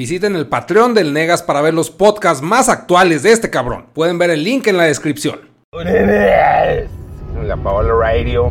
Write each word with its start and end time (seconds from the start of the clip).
Visiten 0.00 0.34
el 0.34 0.46
Patreon 0.46 0.94
del 0.94 1.12
Negas 1.12 1.42
para 1.42 1.60
ver 1.60 1.74
los 1.74 1.90
podcasts 1.90 2.42
más 2.42 2.70
actuales 2.70 3.22
de 3.22 3.32
este 3.32 3.50
cabrón. 3.50 3.84
Pueden 3.92 4.16
ver 4.16 4.30
el 4.30 4.42
link 4.42 4.66
en 4.66 4.78
la 4.78 4.84
descripción. 4.84 5.40
La 7.44 7.56
Paola 7.62 7.92
Radio. 7.92 8.50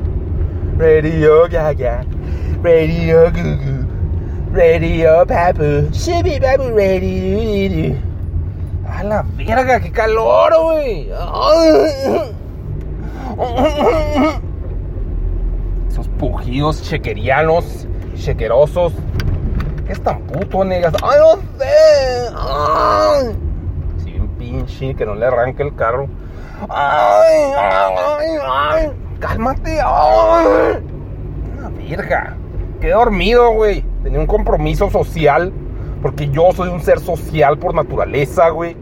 Radio 0.78 1.50
Gaga. 1.50 2.06
Radio 2.62 3.32
Gugu. 3.32 3.88
Radio 4.54 5.26
Papu. 5.26 5.90
Shibi 5.92 6.40
Papu 6.40 6.70
Radio. 6.70 7.96
A 8.88 9.04
la 9.04 9.26
verga, 9.36 9.80
qué 9.80 9.92
calor, 9.92 10.54
güey. 10.56 11.10
Esos 15.90 16.08
pujidos 16.20 16.84
chequerianos, 16.84 17.88
chequerosos. 18.16 18.94
¿Qué 19.90 19.94
es 19.94 20.04
tan 20.04 20.22
puto, 20.22 20.64
negas? 20.64 20.94
¡Ay, 21.02 21.20
no 21.20 21.42
sé! 21.58 22.32
¡Ay! 22.38 23.36
Si 24.04 24.20
un 24.20 24.28
pinche 24.38 24.94
que 24.94 25.04
no 25.04 25.16
le 25.16 25.26
arranque 25.26 25.64
el 25.64 25.74
carro. 25.74 26.08
¡Ay, 26.70 27.54
ay, 27.58 28.28
ay! 28.48 28.92
¡Cálmate! 29.20 29.80
¡Ay! 29.84 30.78
Una 31.58 31.70
verga. 31.70 32.38
Quedé 32.80 32.92
dormido, 32.92 33.52
güey. 33.54 33.84
Tenía 34.04 34.20
un 34.20 34.28
compromiso 34.28 34.92
social. 34.92 35.52
Porque 36.04 36.30
yo 36.30 36.52
soy 36.56 36.70
un 36.70 36.82
ser 36.82 37.00
social 37.00 37.58
por 37.58 37.74
naturaleza, 37.74 38.50
güey. 38.50 38.78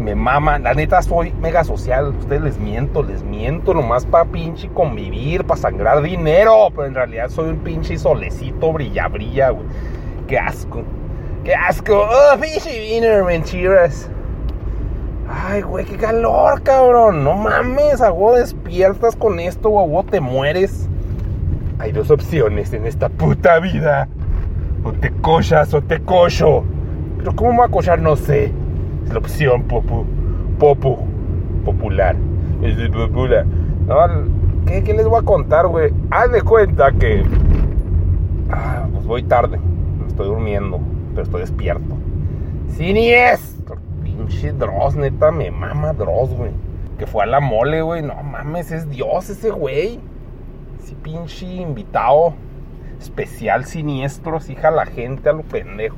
Me 0.00 0.14
mama. 0.14 0.58
La 0.58 0.72
neta, 0.72 1.02
soy 1.02 1.32
mega 1.32 1.62
social. 1.62 2.14
Ustedes 2.18 2.40
les 2.42 2.58
miento, 2.58 3.02
les 3.02 3.22
miento 3.22 3.74
nomás 3.74 4.06
para 4.06 4.24
pinche 4.24 4.68
convivir, 4.68 5.44
para 5.44 5.60
sangrar 5.60 6.02
dinero. 6.02 6.68
Pero 6.70 6.86
en 6.86 6.94
realidad 6.94 7.28
soy 7.28 7.50
un 7.50 7.58
pinche 7.58 7.98
solecito 7.98 8.72
brilla, 8.72 9.08
brilla, 9.08 9.50
güey. 9.50 9.66
Qué 10.26 10.38
asco. 10.38 10.82
Qué 11.44 11.54
asco. 11.54 12.08
Oh, 12.08 12.40
pinche 12.40 12.70
dinner, 12.70 13.22
mentiras. 13.24 14.10
Ay, 15.28 15.62
güey, 15.62 15.84
qué 15.84 15.96
calor, 15.96 16.62
cabrón. 16.62 17.22
No 17.22 17.34
mames, 17.34 18.00
a 18.00 18.10
despiertas 18.36 19.14
con 19.14 19.38
esto 19.38 19.70
o 19.70 20.02
te 20.02 20.20
mueres. 20.20 20.88
Hay 21.78 21.92
dos 21.92 22.10
opciones 22.10 22.72
en 22.72 22.86
esta 22.86 23.08
puta 23.08 23.58
vida. 23.60 24.08
O 24.82 24.92
te 24.92 25.10
cochas 25.10 25.72
o 25.74 25.82
te 25.82 26.00
cocho. 26.00 26.64
Pero 27.18 27.36
¿cómo 27.36 27.50
me 27.50 27.56
voy 27.58 27.66
a 27.66 27.70
cochar? 27.70 28.00
No 28.00 28.16
sé. 28.16 28.50
La 29.12 29.18
opción, 29.18 29.64
popu. 29.64 30.04
Popu. 30.58 30.98
Popular. 31.64 32.16
Popular. 32.92 33.46
No, 33.86 33.96
¿qué, 34.66 34.82
¿qué, 34.84 34.94
les 34.94 35.06
voy 35.06 35.20
a 35.20 35.24
contar, 35.24 35.66
güey? 35.66 35.92
Haz 36.10 36.30
de 36.30 36.42
cuenta 36.42 36.92
que... 36.92 37.24
Ah, 38.50 38.86
pues 38.92 39.04
voy 39.06 39.22
tarde. 39.24 39.58
Estoy 40.06 40.28
durmiendo. 40.28 40.80
Pero 41.10 41.22
estoy 41.22 41.40
despierto. 41.40 41.96
Siniestro. 42.68 43.76
Pinche 44.02 44.52
Dross, 44.52 44.94
neta. 44.94 45.32
Me 45.32 45.50
mama 45.50 45.92
Dross, 45.92 46.30
güey. 46.30 46.52
Que 46.98 47.06
fue 47.06 47.24
a 47.24 47.26
la 47.26 47.40
mole, 47.40 47.82
güey. 47.82 48.02
No 48.02 48.14
mames, 48.22 48.70
es 48.70 48.88
Dios 48.88 49.28
ese 49.28 49.50
güey. 49.50 50.00
Ese 50.80 50.94
pinche 50.94 51.46
invitado 51.46 52.34
especial 53.00 53.64
siniestro, 53.64 54.36
así 54.36 54.54
la 54.54 54.86
gente 54.86 55.30
a 55.30 55.32
lo 55.32 55.42
pendejo. 55.42 55.96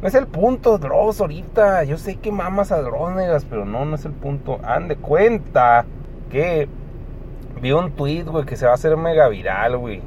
No 0.00 0.06
es 0.06 0.14
el 0.14 0.28
punto, 0.28 0.78
Dross, 0.78 1.20
ahorita. 1.20 1.82
Yo 1.84 1.96
sé 1.98 2.16
que 2.16 2.30
mamas 2.30 2.70
a 2.70 2.80
Dross, 2.80 3.14
negas, 3.14 3.44
pero 3.44 3.64
no, 3.64 3.84
no 3.84 3.96
es 3.96 4.04
el 4.04 4.12
punto. 4.12 4.60
Han 4.62 4.86
de 4.88 4.96
cuenta 4.96 5.86
que 6.30 6.68
vi 7.60 7.72
un 7.72 7.90
tweet, 7.92 8.22
güey, 8.22 8.44
que 8.44 8.56
se 8.56 8.64
va 8.64 8.72
a 8.72 8.74
hacer 8.74 8.96
mega 8.96 9.28
viral, 9.28 9.76
güey. 9.76 10.00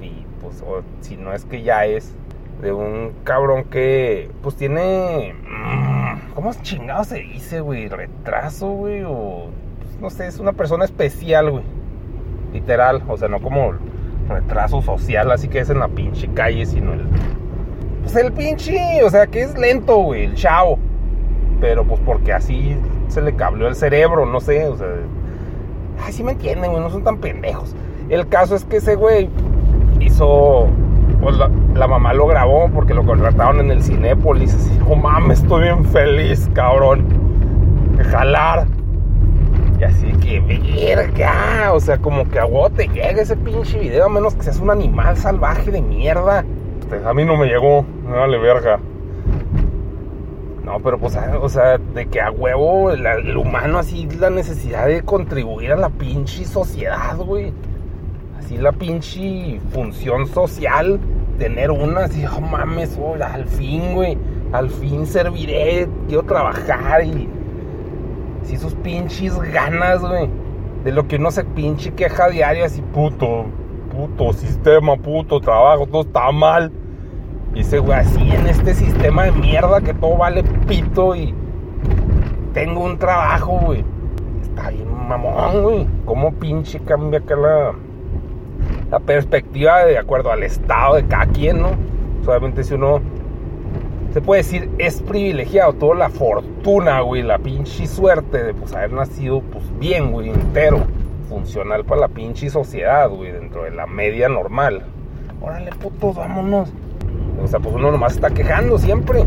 Y 0.00 0.24
pues, 0.40 0.64
si 1.00 1.16
no 1.16 1.34
es 1.34 1.44
que 1.44 1.62
ya 1.62 1.84
es, 1.84 2.14
de 2.62 2.72
un 2.72 3.12
cabrón 3.24 3.64
que, 3.64 4.30
pues 4.42 4.56
tiene. 4.56 5.34
Mm, 5.34 6.32
¿Cómo 6.34 6.52
chingado 6.62 7.04
se 7.04 7.18
dice, 7.18 7.60
güey? 7.60 7.88
Retraso, 7.88 8.68
güey, 8.70 9.02
o. 9.04 9.50
Pues, 9.82 10.00
no 10.00 10.08
sé, 10.08 10.26
es 10.26 10.38
una 10.38 10.52
persona 10.52 10.86
especial, 10.86 11.50
güey. 11.50 11.64
Literal, 12.54 13.02
o 13.08 13.16
sea, 13.18 13.28
no 13.28 13.42
como 13.42 13.74
retraso 14.28 14.80
social, 14.80 15.30
así 15.32 15.48
que 15.48 15.58
es 15.58 15.68
en 15.68 15.80
la 15.80 15.88
pinche 15.88 16.32
calle, 16.32 16.64
sino 16.64 16.94
el. 16.94 17.06
Pues 18.04 18.16
el 18.16 18.32
pinche, 18.32 19.02
o 19.02 19.10
sea, 19.10 19.26
que 19.26 19.42
es 19.42 19.58
lento, 19.58 19.96
güey, 19.96 20.26
el 20.26 20.34
chavo. 20.34 20.78
Pero 21.60 21.84
pues 21.84 22.00
porque 22.04 22.32
así 22.32 22.76
se 23.08 23.22
le 23.22 23.34
cableó 23.34 23.68
el 23.68 23.74
cerebro, 23.74 24.26
no 24.26 24.40
sé, 24.40 24.68
o 24.68 24.76
sea. 24.76 24.88
Ay, 26.04 26.22
me 26.22 26.32
entienden, 26.32 26.70
güey, 26.70 26.82
no 26.82 26.90
son 26.90 27.02
tan 27.02 27.18
pendejos. 27.18 27.74
El 28.08 28.28
caso 28.28 28.54
es 28.54 28.64
que 28.64 28.76
ese 28.76 28.94
güey 28.94 29.30
hizo. 30.00 30.68
Pues 31.22 31.36
la, 31.38 31.86
mamá 31.86 32.12
lo 32.12 32.26
grabó 32.26 32.68
porque 32.68 32.92
lo 32.92 33.06
contrataron 33.06 33.60
en 33.60 33.70
el 33.70 33.82
Cinépolis. 33.82 34.52
Así, 34.54 34.78
oh 34.86 34.94
mames, 34.94 35.40
estoy 35.40 35.62
bien 35.62 35.84
feliz, 35.86 36.50
cabrón. 36.52 37.06
Jalar. 38.10 38.66
Y 39.80 39.84
así 39.84 40.12
que, 40.20 40.40
verga. 40.40 41.72
O 41.72 41.80
sea, 41.80 41.96
como 41.96 42.28
que 42.28 42.38
a 42.38 42.44
vos 42.44 42.70
llega 42.76 43.22
ese 43.22 43.36
pinche 43.36 43.78
video, 43.78 44.04
a 44.04 44.08
menos 44.10 44.34
que 44.34 44.42
seas 44.42 44.60
un 44.60 44.70
animal 44.70 45.16
salvaje 45.16 45.70
de 45.70 45.80
mierda. 45.80 46.44
Pues, 46.88 47.04
a 47.06 47.14
mí 47.14 47.24
no 47.24 47.36
me 47.36 47.46
llegó, 47.46 47.86
no 48.04 48.10
vale 48.10 48.38
verga. 48.38 48.78
No, 50.64 50.80
pero 50.80 50.98
pues, 50.98 51.14
ah, 51.16 51.38
o 51.40 51.48
sea, 51.48 51.76
de 51.76 52.06
que 52.06 52.20
a 52.20 52.30
huevo 52.30 52.90
el, 52.90 53.36
humano 53.36 53.78
así 53.78 54.08
la 54.18 54.30
necesidad 54.30 54.86
de 54.86 55.02
contribuir 55.02 55.72
a 55.72 55.76
la 55.76 55.90
pinche 55.90 56.44
sociedad, 56.46 57.16
güey. 57.18 57.52
Así 58.38 58.56
la 58.56 58.72
pinche 58.72 59.60
función 59.72 60.26
social, 60.26 60.98
tener 61.38 61.70
una, 61.70 62.04
así, 62.04 62.24
oh 62.24 62.40
mames, 62.40 62.98
oh, 63.00 63.14
al 63.22 63.46
fin, 63.46 63.94
güey, 63.94 64.16
al 64.52 64.70
fin 64.70 65.06
serviré, 65.06 65.86
quiero 66.08 66.22
trabajar 66.22 67.04
y 67.04 67.28
si 68.44 68.56
sus 68.56 68.74
pinches 68.74 69.38
ganas, 69.52 70.00
güey. 70.00 70.30
De 70.84 70.92
lo 70.92 71.06
que 71.06 71.16
uno 71.16 71.30
se 71.30 71.44
pinche 71.44 71.92
queja 71.92 72.28
diaria, 72.28 72.66
así, 72.66 72.80
puto, 72.80 73.46
puto 73.90 74.32
sistema, 74.32 74.96
puto 74.96 75.40
trabajo, 75.40 75.86
todo 75.86 76.02
está 76.02 76.30
mal. 76.32 76.72
Y 77.54 77.60
ese 77.60 77.78
güey, 77.78 77.98
así 77.98 78.30
en 78.32 78.46
este 78.46 78.74
sistema 78.74 79.24
de 79.24 79.32
mierda 79.32 79.80
que 79.80 79.94
todo 79.94 80.16
vale 80.16 80.42
pito 80.66 81.14
y 81.14 81.34
tengo 82.52 82.84
un 82.84 82.98
trabajo, 82.98 83.58
güey. 83.64 83.84
Está 84.42 84.70
bien 84.70 84.88
mamón, 85.08 85.62
güey. 85.62 85.86
¿Cómo 86.04 86.32
pinche 86.32 86.80
cambia 86.80 87.20
acá 87.20 87.36
la, 87.36 87.72
la 88.90 89.00
perspectiva 89.00 89.84
de 89.84 89.98
acuerdo 89.98 90.32
al 90.32 90.42
estado 90.42 90.96
de 90.96 91.06
cada 91.06 91.26
quien, 91.26 91.62
no? 91.62 91.70
Solamente 92.24 92.64
si 92.64 92.74
uno 92.74 93.00
se 94.12 94.20
puede 94.20 94.42
decir, 94.42 94.70
es 94.78 95.02
privilegiado, 95.02 95.72
toda 95.72 95.96
la 95.96 96.08
fortuna, 96.08 97.00
güey, 97.00 97.22
la 97.22 97.38
pinche 97.38 97.86
suerte 97.86 98.44
de 98.44 98.54
pues 98.54 98.72
haber 98.72 98.92
nacido 98.92 99.40
pues 99.40 99.64
bien, 99.80 100.12
güey, 100.12 100.30
entero, 100.30 100.78
funcional 101.28 101.84
para 101.84 102.02
la 102.02 102.08
pinche 102.08 102.48
sociedad, 102.48 103.10
güey, 103.10 103.32
dentro 103.32 103.64
de 103.64 103.72
la 103.72 103.86
media 103.86 104.28
normal. 104.28 104.84
Órale, 105.42 105.72
putos, 105.72 106.14
vámonos. 106.14 106.72
O 107.44 107.46
sea, 107.46 107.60
pues 107.60 107.74
uno 107.74 107.92
nomás 107.92 108.14
está 108.14 108.30
quejando 108.30 108.78
siempre. 108.78 109.22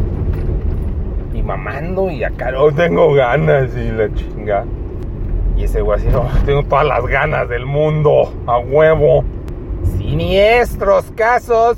Y 1.33 1.43
mamando 1.43 2.09
y 2.09 2.23
acá 2.23 2.51
no 2.51 2.71
tengo 2.71 3.13
ganas 3.13 3.69
y 3.77 3.91
la 3.91 4.11
chinga. 4.13 4.65
Y 5.55 5.63
ese 5.63 5.81
güey 5.81 5.99
así, 5.99 6.07
no, 6.09 6.27
tengo 6.45 6.63
todas 6.63 6.85
las 6.85 7.05
ganas 7.05 7.47
del 7.47 7.65
mundo, 7.65 8.33
a 8.47 8.57
huevo. 8.57 9.23
Siniestros 9.97 11.11
casos 11.15 11.77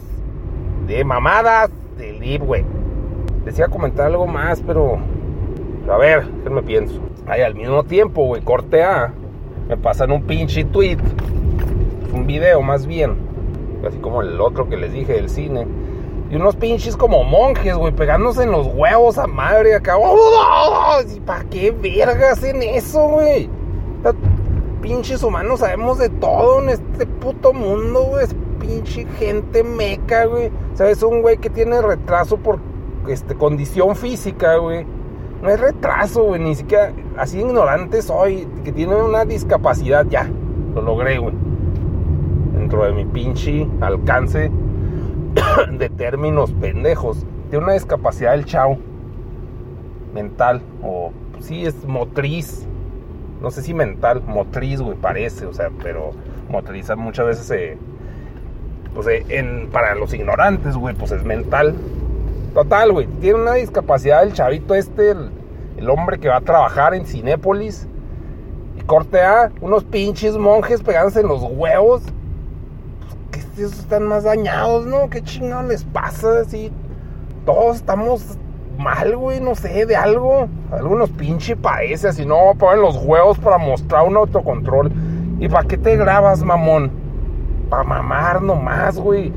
de 0.87 1.03
mamadas 1.03 1.69
del 1.97 2.19
lip, 2.19 2.41
güey. 2.41 2.65
Decía 3.43 3.67
comentar 3.67 4.07
algo 4.07 4.25
más, 4.25 4.61
pero. 4.65 4.97
A 5.89 5.97
ver, 5.97 6.25
¿qué 6.43 6.49
me 6.49 6.61
pienso? 6.61 7.01
Ay, 7.27 7.41
al 7.41 7.55
mismo 7.55 7.83
tiempo, 7.83 8.25
güey, 8.25 8.41
corte 8.41 8.83
A. 8.83 9.13
Me 9.67 9.75
pasan 9.75 10.11
un 10.11 10.23
pinche 10.23 10.63
tweet. 10.63 10.97
Un 12.13 12.25
video 12.25 12.61
más 12.61 12.85
bien. 12.85 13.17
Así 13.87 13.97
como 13.99 14.21
el 14.21 14.39
otro 14.39 14.67
que 14.67 14.77
les 14.77 14.93
dije 14.93 15.13
del 15.13 15.29
cine. 15.29 15.65
Y 16.29 16.35
unos 16.35 16.55
pinches 16.55 16.95
como 16.95 17.23
monjes, 17.23 17.75
güey, 17.75 17.91
pegándose 17.91 18.43
en 18.43 18.51
los 18.51 18.67
huevos 18.67 19.17
a 19.17 19.25
madre 19.25 19.73
acá. 19.73 19.95
¿Para 21.25 21.43
qué 21.45 21.71
verga 21.71 22.33
hacen 22.33 22.61
eso, 22.61 23.07
güey? 23.07 23.49
Pinches 24.81 25.23
humanos 25.23 25.61
sabemos 25.61 25.97
de 25.97 26.09
todo 26.09 26.61
en 26.61 26.69
este 26.69 27.07
puto 27.07 27.51
mundo, 27.51 28.03
güey. 28.03 28.25
Es 28.25 28.35
pinche 28.59 29.07
gente 29.17 29.63
meca, 29.63 30.25
güey. 30.25 30.51
¿Sabes? 30.75 31.01
Un 31.01 31.21
güey 31.21 31.37
que 31.37 31.49
tiene 31.49 31.81
retraso 31.81 32.37
por 32.37 32.59
este, 33.07 33.33
condición 33.33 33.95
física, 33.95 34.57
güey. 34.57 34.85
No 35.41 35.49
es 35.49 35.59
retraso, 35.59 36.25
güey, 36.25 36.41
ni 36.41 36.53
siquiera 36.53 36.91
así 37.17 37.39
ignorante 37.39 38.01
soy, 38.01 38.47
que 38.63 38.71
tiene 38.71 38.95
una 38.95 39.23
discapacidad, 39.25 40.05
ya, 40.09 40.29
lo 40.75 40.81
logré, 40.81 41.17
güey. 41.17 41.33
Dentro 42.53 42.83
de 42.83 42.91
mi 42.91 43.05
pinche 43.05 43.67
alcance 43.79 44.51
de 45.77 45.89
términos 45.89 46.51
pendejos. 46.51 47.25
Tiene 47.49 47.65
una 47.65 47.73
discapacidad 47.73 48.31
del 48.31 48.45
chao 48.45 48.77
mental, 50.13 50.61
o 50.83 51.11
sí, 51.39 51.65
es 51.65 51.85
motriz. 51.85 52.65
No 53.41 53.51
sé 53.51 53.61
si 53.61 53.73
mental, 53.73 54.21
motriz, 54.27 54.81
güey, 54.81 54.97
parece, 54.97 55.45
o 55.45 55.53
sea, 55.53 55.69
pero 55.81 56.11
motriz 56.49 56.89
muchas 56.97 57.25
veces 57.25 57.45
se. 57.45 57.77
pues, 58.93 59.07
en, 59.29 59.69
para 59.71 59.95
los 59.95 60.13
ignorantes, 60.13 60.75
güey, 60.75 60.95
pues 60.95 61.11
es 61.11 61.23
mental 61.23 61.75
Total, 62.53 62.91
güey. 62.91 63.07
Tiene 63.21 63.39
una 63.39 63.53
discapacidad 63.53 64.23
el 64.23 64.33
chavito 64.33 64.73
este, 64.73 65.11
el, 65.11 65.29
el 65.77 65.89
hombre 65.89 66.19
que 66.19 66.29
va 66.29 66.37
a 66.37 66.41
trabajar 66.41 66.93
en 66.93 67.05
Cinépolis. 67.05 67.87
Y 68.77 68.81
corte 68.81 69.21
A, 69.21 69.51
unos 69.61 69.83
pinches 69.83 70.35
monjes 70.37 70.81
pegándose 70.81 71.21
en 71.21 71.27
los 71.27 71.41
huevos. 71.43 72.01
Estos 73.63 73.79
están 73.79 74.07
más 74.07 74.23
dañados, 74.23 74.85
¿no? 74.85 75.09
¿Qué 75.09 75.21
chingón 75.21 75.67
les 75.67 75.83
pasa? 75.83 76.41
Así, 76.41 76.71
todos 77.45 77.77
estamos 77.77 78.37
mal, 78.77 79.15
güey, 79.17 79.41
no 79.41 79.55
sé, 79.55 79.85
de 79.85 79.95
algo. 79.95 80.47
Algunos 80.71 81.09
pinche 81.09 81.55
parece, 81.55 82.07
así 82.07 82.25
no, 82.25 82.53
ponen 82.57 82.81
los 82.81 82.95
huevos 83.03 83.37
para 83.37 83.57
mostrar 83.57 84.07
un 84.07 84.15
autocontrol. 84.15 84.91
¿Y 85.39 85.49
para 85.49 85.67
qué 85.67 85.77
te 85.77 85.97
grabas, 85.97 86.43
mamón? 86.43 86.91
Para 87.69 87.83
mamar 87.83 88.41
nomás, 88.41 88.97
güey. 88.97 89.33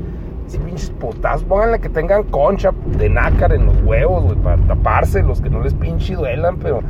Si 0.47 0.57
pinches 0.57 0.89
putas, 0.91 1.43
pónganle 1.43 1.79
que 1.79 1.89
tengan 1.89 2.23
concha 2.23 2.71
de 2.97 3.09
nácar 3.09 3.53
en 3.53 3.65
los 3.65 3.75
huevos, 3.83 4.23
güey, 4.23 4.37
para 4.37 4.57
taparse 4.67 5.23
los 5.23 5.41
que 5.41 5.49
no 5.49 5.61
les 5.61 5.73
pinche 5.73 6.15
duelan, 6.15 6.57
pero. 6.57 6.81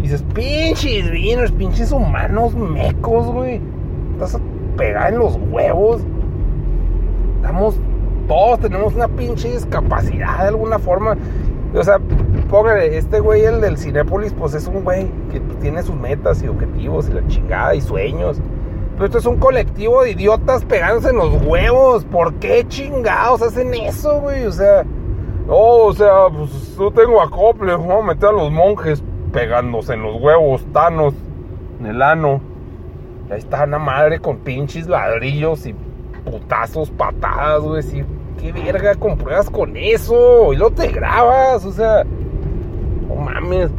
Dices, 0.00 0.22
pinches 0.34 1.10
vinos, 1.10 1.50
pinches 1.52 1.90
humanos 1.90 2.54
mecos, 2.54 3.26
güey. 3.26 3.60
Estás 4.12 4.40
pegada 4.76 5.08
en 5.08 5.18
los 5.18 5.38
huevos. 5.50 6.02
Estamos. 7.46 7.76
Todos 8.26 8.58
tenemos 8.58 8.94
una 8.96 9.06
pinche 9.06 9.52
discapacidad 9.52 10.38
de 10.38 10.48
alguna 10.48 10.80
forma. 10.80 11.16
O 11.76 11.84
sea, 11.84 12.00
póngale, 12.50 12.98
este 12.98 13.20
güey, 13.20 13.44
el 13.44 13.60
del 13.60 13.78
Cinépolis, 13.78 14.32
pues 14.32 14.54
es 14.54 14.66
un 14.66 14.82
güey 14.82 15.08
que 15.30 15.38
tiene 15.60 15.80
sus 15.84 15.94
metas 15.94 16.42
y 16.42 16.48
objetivos 16.48 17.08
y 17.08 17.12
la 17.12 17.24
chingada 17.28 17.76
y 17.76 17.80
sueños. 17.80 18.40
Pero 18.94 19.04
esto 19.04 19.18
es 19.18 19.26
un 19.26 19.36
colectivo 19.36 20.02
de 20.02 20.10
idiotas 20.10 20.64
pegándose 20.64 21.10
en 21.10 21.18
los 21.18 21.40
huevos. 21.46 22.04
¿Por 22.06 22.34
qué 22.34 22.66
chingados 22.66 23.42
hacen 23.42 23.72
eso, 23.74 24.20
güey? 24.22 24.44
O 24.44 24.50
sea, 24.52 24.82
no, 25.46 25.56
o 25.56 25.92
sea, 25.92 26.28
pues 26.36 26.76
yo 26.76 26.90
tengo 26.90 27.22
acople. 27.22 27.76
Vamos 27.76 28.02
a 28.02 28.06
meter 28.06 28.30
a 28.30 28.32
los 28.32 28.50
monjes 28.50 29.04
pegándose 29.32 29.94
en 29.94 30.02
los 30.02 30.20
huevos, 30.20 30.66
tanos, 30.72 31.14
en 31.78 31.86
el 31.86 32.02
ano. 32.02 32.40
Ahí 33.30 33.38
está 33.38 33.62
una 33.62 33.78
madre 33.78 34.18
con 34.18 34.38
pinches 34.38 34.88
ladrillos 34.88 35.64
y 35.66 35.76
putazos, 36.26 36.90
patadas, 36.90 37.62
güey. 37.62 37.82
Sí, 37.82 38.04
qué 38.38 38.52
verga 38.52 38.94
compruebas 38.94 39.48
con 39.48 39.76
eso. 39.76 40.52
Y 40.52 40.56
luego 40.56 40.74
te 40.74 40.88
grabas, 40.88 41.64
o 41.64 41.72
sea, 41.72 42.04
no 43.08 43.14
mames. 43.14 43.70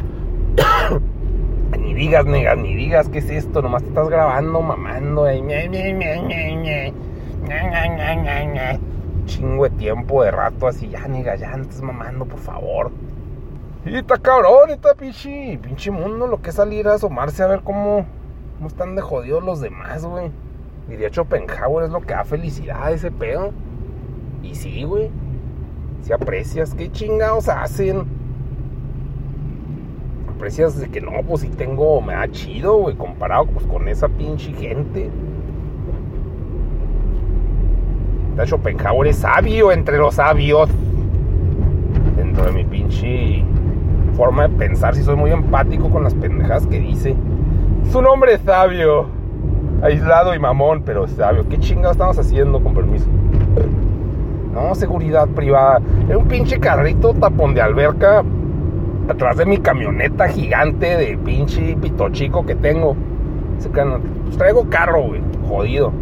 ni 1.78 1.94
digas, 1.94 2.24
negas, 2.26 2.58
ni 2.58 2.74
digas 2.74 3.08
qué 3.08 3.18
es 3.18 3.30
esto, 3.30 3.62
nomás 3.62 3.82
te 3.82 3.88
estás 3.90 4.08
grabando, 4.08 4.60
mamando. 4.60 5.26
Chingo 9.26 9.64
de 9.64 9.70
tiempo, 9.70 10.22
de 10.24 10.30
rato, 10.30 10.66
así, 10.66 10.88
ya, 10.88 11.06
nega, 11.06 11.36
ya, 11.36 11.52
estés 11.52 11.82
mamando, 11.82 12.24
por 12.24 12.38
favor. 12.38 12.90
Y 13.84 13.96
está 13.96 14.16
cabrón, 14.18 14.70
está 14.70 14.94
pinche, 14.94 15.58
pinche 15.62 15.90
mundo, 15.90 16.26
lo 16.26 16.42
que 16.42 16.50
es 16.50 16.56
salir 16.56 16.88
a 16.88 16.94
asomarse 16.94 17.42
a 17.42 17.46
ver 17.46 17.60
cómo, 17.62 18.06
cómo 18.56 18.68
están 18.68 18.96
de 18.96 19.02
jodidos 19.02 19.44
los 19.44 19.60
demás, 19.60 20.04
güey. 20.04 20.30
Diría 20.88 21.10
Schopenhauer, 21.10 21.84
es 21.84 21.90
lo 21.90 22.00
que 22.00 22.14
da 22.14 22.24
felicidad 22.24 22.82
a 22.82 22.90
ese 22.90 23.10
pedo. 23.10 23.52
Y 24.42 24.54
sí, 24.54 24.84
güey. 24.84 25.10
Si 26.02 26.12
aprecias, 26.12 26.74
¿qué 26.74 26.90
chingados 26.90 27.48
hacen? 27.48 28.04
Aprecias 30.34 30.78
de 30.80 30.88
que 30.88 31.00
no, 31.00 31.10
pues 31.26 31.42
si 31.42 31.48
tengo, 31.48 32.00
me 32.00 32.14
da 32.14 32.28
chido, 32.30 32.76
güey, 32.78 32.96
comparado 32.96 33.46
pues, 33.46 33.66
con 33.66 33.88
esa 33.88 34.08
pinche 34.08 34.52
gente. 34.52 35.10
Schopenhauer 38.46 39.08
es 39.08 39.16
sabio 39.16 39.72
entre 39.72 39.98
los 39.98 40.14
sabios. 40.14 40.70
Dentro 42.16 42.44
de 42.44 42.52
mi 42.52 42.64
pinche 42.64 43.44
forma 44.16 44.48
de 44.48 44.56
pensar, 44.56 44.94
si 44.94 45.02
soy 45.02 45.16
muy 45.16 45.32
empático 45.32 45.90
con 45.90 46.04
las 46.04 46.14
pendejadas 46.14 46.66
que 46.66 46.78
dice. 46.78 47.16
Es 47.86 47.94
un 47.94 48.06
hombre 48.06 48.38
sabio, 48.38 49.06
aislado 49.82 50.34
y 50.34 50.38
mamón, 50.38 50.82
pero 50.84 51.06
sabio. 51.06 51.48
¿Qué 51.48 51.58
chingados 51.58 51.92
estamos 51.92 52.18
haciendo, 52.18 52.62
con 52.62 52.74
permiso? 52.74 53.06
No, 54.52 54.74
seguridad 54.74 55.28
privada. 55.28 55.80
Era 56.08 56.18
un 56.18 56.26
pinche 56.26 56.58
carrito 56.58 57.14
tapón 57.14 57.54
de 57.54 57.60
alberca 57.60 58.24
atrás 59.08 59.36
de 59.36 59.46
mi 59.46 59.58
camioneta 59.58 60.28
gigante 60.28 60.96
de 60.96 61.16
pinche 61.18 61.76
pito 61.76 62.08
chico 62.10 62.44
que 62.44 62.54
tengo. 62.54 62.96
Pues 63.58 64.36
traigo 64.36 64.68
carro, 64.68 65.02
güey, 65.02 65.20
jodido. 65.48 65.92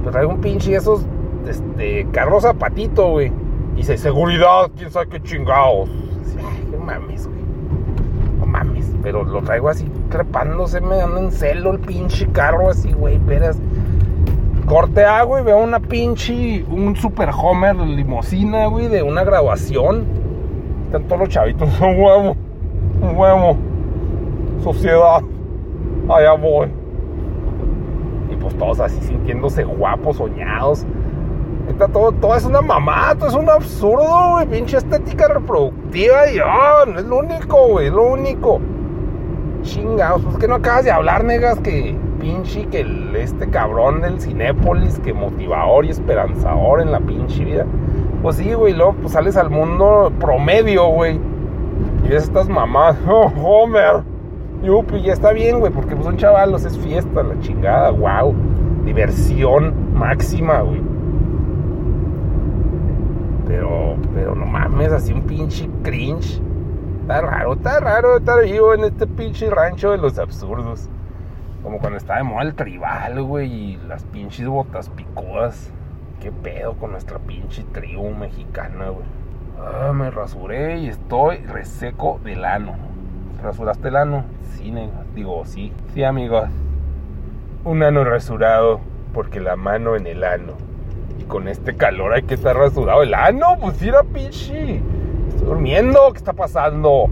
Pero 0.00 0.10
traigo 0.10 0.32
un 0.32 0.40
pinche 0.40 0.74
esos 0.74 1.06
este, 1.48 2.06
carro 2.12 2.40
zapatito, 2.40 3.10
güey. 3.10 3.32
Dice, 3.76 3.96
seguridad, 3.96 4.70
quién 4.76 4.90
sabe 4.90 5.08
qué 5.08 5.22
chingados. 5.22 5.88
Ay, 6.38 6.68
qué 6.70 6.76
mames, 6.76 7.26
güey. 7.26 7.43
Pero 9.04 9.22
lo 9.22 9.42
traigo 9.42 9.68
así, 9.68 9.84
trepándose, 10.08 10.80
me 10.80 10.96
dando 10.96 11.18
en 11.18 11.30
celo 11.30 11.72
el 11.72 11.78
pinche 11.78 12.26
carro 12.28 12.70
así, 12.70 12.90
güey, 12.90 13.18
peras. 13.18 13.58
Corte 14.64 15.04
A, 15.04 15.22
güey, 15.24 15.44
veo 15.44 15.58
una 15.58 15.78
pinche, 15.78 16.64
un 16.70 16.96
super 16.96 17.28
Homer 17.36 17.76
limosina, 17.76 18.66
güey, 18.68 18.88
de 18.88 19.02
una 19.02 19.22
graduación. 19.22 20.06
Están 20.86 21.04
todos 21.04 21.20
los 21.20 21.28
chavitos, 21.28 21.68
un 21.82 22.00
huevo, 22.00 22.36
un 23.02 23.14
huevo. 23.14 23.56
Sociedad, 24.62 25.20
allá 26.08 26.32
voy. 26.32 26.68
Y 28.30 28.36
pues 28.36 28.56
todos 28.56 28.80
así 28.80 28.98
sintiéndose 29.02 29.64
guapos, 29.64 30.16
soñados. 30.16 30.86
Está 31.68 31.88
todo, 31.88 32.10
todo 32.12 32.34
es 32.34 32.44
una 32.46 32.62
mamá, 32.62 33.14
todo 33.16 33.28
es 33.28 33.34
un 33.34 33.50
absurdo, 33.50 34.30
güey. 34.30 34.46
Pinche 34.46 34.78
estética 34.78 35.28
reproductiva 35.28 36.30
y 36.30 36.38
ah, 36.42 36.84
no 36.86 36.98
es 36.98 37.04
lo 37.04 37.18
único, 37.18 37.68
güey, 37.68 37.88
es 37.88 37.92
lo 37.92 38.04
único. 38.04 38.62
Chingados, 39.64 40.22
pues 40.22 40.36
que 40.36 40.46
no 40.46 40.56
acabas 40.56 40.84
de 40.84 40.90
hablar, 40.90 41.24
negas, 41.24 41.58
que 41.60 41.96
pinche, 42.20 42.66
que 42.66 42.80
el, 42.80 43.16
este 43.16 43.48
cabrón 43.48 44.00
del 44.02 44.20
Cinépolis, 44.20 44.98
que 45.00 45.12
motivador 45.12 45.84
y 45.84 45.90
esperanzador 45.90 46.80
en 46.80 46.92
la 46.92 47.00
pinche 47.00 47.44
vida. 47.44 47.66
Pues 48.22 48.36
sí, 48.36 48.52
güey, 48.52 48.74
luego 48.74 48.94
pues 48.94 49.12
sales 49.12 49.36
al 49.36 49.50
mundo 49.50 50.12
promedio, 50.20 50.86
güey. 50.88 51.18
Y 52.04 52.08
ves 52.08 52.24
estas 52.24 52.48
mamás, 52.48 52.96
oh, 53.08 53.32
Homer, 53.42 54.02
yupi, 54.62 55.02
ya 55.02 55.12
está 55.12 55.32
bien, 55.32 55.60
güey, 55.60 55.72
porque 55.72 55.94
pues 55.94 56.06
son 56.06 56.16
chavalos, 56.18 56.64
es 56.64 56.78
fiesta, 56.78 57.22
la 57.22 57.38
chingada, 57.40 57.90
wow. 57.90 58.34
Diversión 58.84 59.94
máxima, 59.94 60.60
güey. 60.60 60.82
Pero, 63.46 63.96
pero 64.14 64.34
no 64.34 64.44
mames, 64.44 64.92
así 64.92 65.12
un 65.12 65.22
pinche 65.22 65.68
cringe. 65.82 66.43
Está 67.04 67.20
raro, 67.20 67.52
está 67.52 67.80
raro 67.80 68.16
estar 68.16 68.42
vivo 68.42 68.72
en 68.72 68.84
este 68.84 69.06
pinche 69.06 69.50
rancho 69.50 69.90
de 69.90 69.98
los 69.98 70.18
absurdos. 70.18 70.88
Como 71.62 71.78
cuando 71.78 71.98
estaba 71.98 72.20
de 72.20 72.24
moda 72.24 72.40
el 72.40 72.54
tribal, 72.54 73.22
güey, 73.22 73.52
y 73.52 73.76
las 73.86 74.04
pinches 74.04 74.46
botas 74.46 74.88
picudas. 74.88 75.70
¿Qué 76.18 76.32
pedo 76.32 76.72
con 76.78 76.92
nuestra 76.92 77.18
pinche 77.18 77.62
tribu 77.74 78.08
mexicana, 78.08 78.88
güey? 78.88 79.04
Ah, 79.60 79.92
me 79.92 80.10
rasuré 80.10 80.78
y 80.78 80.88
estoy 80.88 81.36
reseco 81.40 82.20
del 82.24 82.42
ano. 82.42 82.74
¿Rasuraste 83.42 83.88
el 83.88 83.96
ano? 83.96 84.24
Sí. 84.54 84.72
Digo, 85.14 85.44
sí. 85.44 85.74
Sí, 85.92 86.04
amigos. 86.04 86.48
Un 87.64 87.82
ano 87.82 88.02
rasurado 88.04 88.80
porque 89.12 89.40
la 89.40 89.56
mano 89.56 89.94
en 89.94 90.06
el 90.06 90.24
ano. 90.24 90.54
Y 91.18 91.24
con 91.24 91.48
este 91.48 91.76
calor 91.76 92.14
hay 92.14 92.22
que 92.22 92.32
estar 92.32 92.56
rasurado 92.56 93.02
el 93.02 93.12
ano. 93.12 93.58
Pues 93.60 93.82
era 93.82 94.02
pinche. 94.04 94.80
Estoy 95.34 95.48
durmiendo. 95.48 95.98
¿Qué 96.12 96.18
está 96.18 96.32
pasando? 96.32 97.06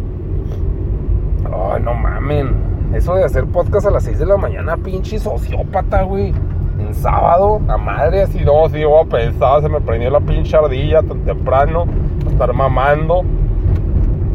Ay, 1.45 1.83
no 1.83 1.95
mamen. 1.95 2.73
Eso 2.95 3.15
de 3.15 3.25
hacer 3.25 3.47
podcast 3.47 3.87
a 3.87 3.91
las 3.91 4.05
6 4.05 4.19
de 4.19 4.27
la 4.27 4.37
mañana, 4.37 4.77
pinche 4.77 5.19
sociópata, 5.19 6.03
güey. 6.03 6.33
En 6.79 6.95
sábado, 6.95 7.61
a 7.69 7.77
madre, 7.77 8.23
así 8.23 8.45
no, 8.45 8.69
sí, 8.69 8.85
voy 8.85 9.05
a 9.05 9.09
pensar, 9.09 9.63
se 9.63 9.69
me 9.69 9.81
prendió 9.81 10.11
la 10.11 10.21
pinche 10.21 10.57
ardilla 10.57 11.03
tan 11.03 11.21
temprano, 11.21 11.85
estar 12.31 12.53
mamando. 12.53 13.23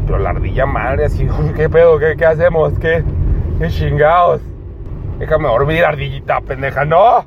Pero 0.06 0.18
la 0.18 0.30
ardilla 0.30 0.66
madre, 0.66 1.06
así, 1.06 1.26
¿qué 1.56 1.68
pedo? 1.68 1.98
¿Qué, 1.98 2.16
qué 2.16 2.26
hacemos? 2.26 2.78
¿Qué? 2.78 3.04
¿Qué 3.58 3.68
chingados? 3.68 4.40
Déjame 5.18 5.48
dormir, 5.48 5.84
ardillita, 5.84 6.40
pendeja, 6.40 6.84
no. 6.84 7.24